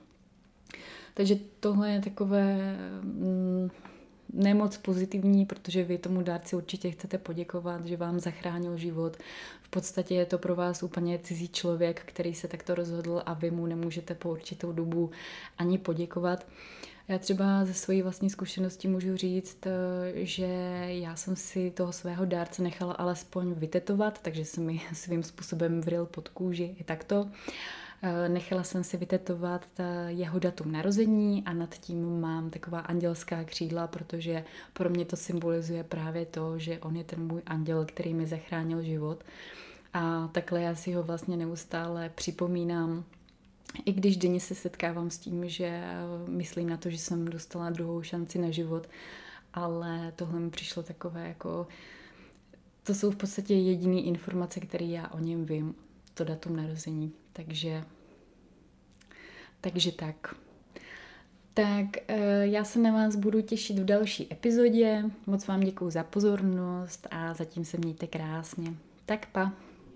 Takže 1.14 1.36
tohle 1.60 1.90
je 1.90 2.00
takové 2.00 2.76
mm, 3.02 3.70
nemoc 4.32 4.76
pozitivní, 4.76 5.46
protože 5.46 5.84
vy 5.84 5.98
tomu 5.98 6.22
dárci 6.22 6.56
určitě 6.56 6.90
chcete 6.90 7.18
poděkovat, 7.18 7.86
že 7.86 7.96
vám 7.96 8.20
zachránil 8.20 8.76
život. 8.76 9.16
V 9.62 9.68
podstatě 9.68 10.14
je 10.14 10.26
to 10.26 10.38
pro 10.38 10.56
vás 10.56 10.82
úplně 10.82 11.18
cizí 11.18 11.48
člověk, 11.48 12.02
který 12.04 12.34
se 12.34 12.48
takto 12.48 12.74
rozhodl 12.74 13.22
a 13.26 13.34
vy 13.34 13.50
mu 13.50 13.66
nemůžete 13.66 14.14
po 14.14 14.30
určitou 14.30 14.72
dobu 14.72 15.10
ani 15.58 15.78
poděkovat. 15.78 16.46
Já 17.08 17.18
třeba 17.18 17.64
ze 17.64 17.74
své 17.74 18.02
vlastní 18.02 18.30
zkušenosti 18.30 18.88
můžu 18.88 19.16
říct, 19.16 19.66
eh, 19.66 19.70
že 20.14 20.46
já 20.88 21.16
jsem 21.16 21.36
si 21.36 21.70
toho 21.70 21.92
svého 21.92 22.24
dárce 22.24 22.62
nechala 22.62 22.92
alespoň 22.92 23.52
vytetovat, 23.52 24.22
takže 24.22 24.44
jsem 24.44 24.66
mi 24.66 24.80
svým 24.92 25.22
způsobem 25.22 25.80
vril 25.80 26.06
pod 26.06 26.28
kůži 26.28 26.76
i 26.78 26.84
takto. 26.84 27.28
Eh, 28.02 28.28
nechala 28.28 28.62
jsem 28.62 28.84
si 28.84 28.96
vytetovat 28.96 29.66
eh, 29.78 30.06
jeho 30.08 30.38
datum 30.38 30.72
narození 30.72 31.42
a 31.46 31.52
nad 31.52 31.74
tím 31.74 32.20
mám 32.20 32.50
taková 32.50 32.80
andělská 32.80 33.44
křídla, 33.44 33.86
protože 33.86 34.44
pro 34.72 34.90
mě 34.90 35.04
to 35.04 35.16
symbolizuje 35.16 35.84
právě 35.84 36.26
to, 36.26 36.58
že 36.58 36.78
on 36.78 36.96
je 36.96 37.04
ten 37.04 37.26
můj 37.26 37.42
anděl, 37.46 37.84
který 37.84 38.14
mi 38.14 38.26
zachránil 38.26 38.82
život. 38.82 39.24
A 39.94 40.28
takhle 40.32 40.62
já 40.62 40.74
si 40.74 40.92
ho 40.92 41.02
vlastně 41.02 41.36
neustále 41.36 42.10
připomínám 42.14 43.04
i 43.84 43.92
když 43.92 44.16
denně 44.16 44.40
se 44.40 44.54
setkávám 44.54 45.10
s 45.10 45.18
tím, 45.18 45.48
že 45.48 45.82
myslím 46.28 46.68
na 46.68 46.76
to, 46.76 46.90
že 46.90 46.98
jsem 46.98 47.24
dostala 47.24 47.70
druhou 47.70 48.02
šanci 48.02 48.38
na 48.38 48.50
život, 48.50 48.88
ale 49.54 50.12
tohle 50.16 50.40
mi 50.40 50.50
přišlo 50.50 50.82
takové 50.82 51.28
jako 51.28 51.66
to 52.88 52.94
jsou 52.94 53.10
v 53.10 53.16
podstatě 53.16 53.54
jediné 53.54 54.00
informace, 54.00 54.60
které 54.60 54.84
já 54.84 55.08
o 55.08 55.18
něm 55.18 55.44
vím, 55.44 55.74
to 56.14 56.24
datum 56.24 56.56
narození. 56.56 57.12
Takže, 57.32 57.84
takže 59.60 59.92
tak. 59.92 60.34
Tak 61.54 61.86
eh, 62.08 62.46
já 62.46 62.64
se 62.64 62.78
na 62.78 62.92
vás 62.92 63.16
budu 63.16 63.40
těšit 63.40 63.78
v 63.78 63.84
další 63.84 64.32
epizodě. 64.32 65.04
Moc 65.26 65.46
vám 65.46 65.60
děkuji 65.60 65.90
za 65.90 66.04
pozornost 66.04 67.06
a 67.10 67.34
zatím 67.34 67.64
se 67.64 67.78
mějte 67.78 68.06
krásně. 68.06 68.74
Tak 69.06 69.26
pa. 69.26 69.52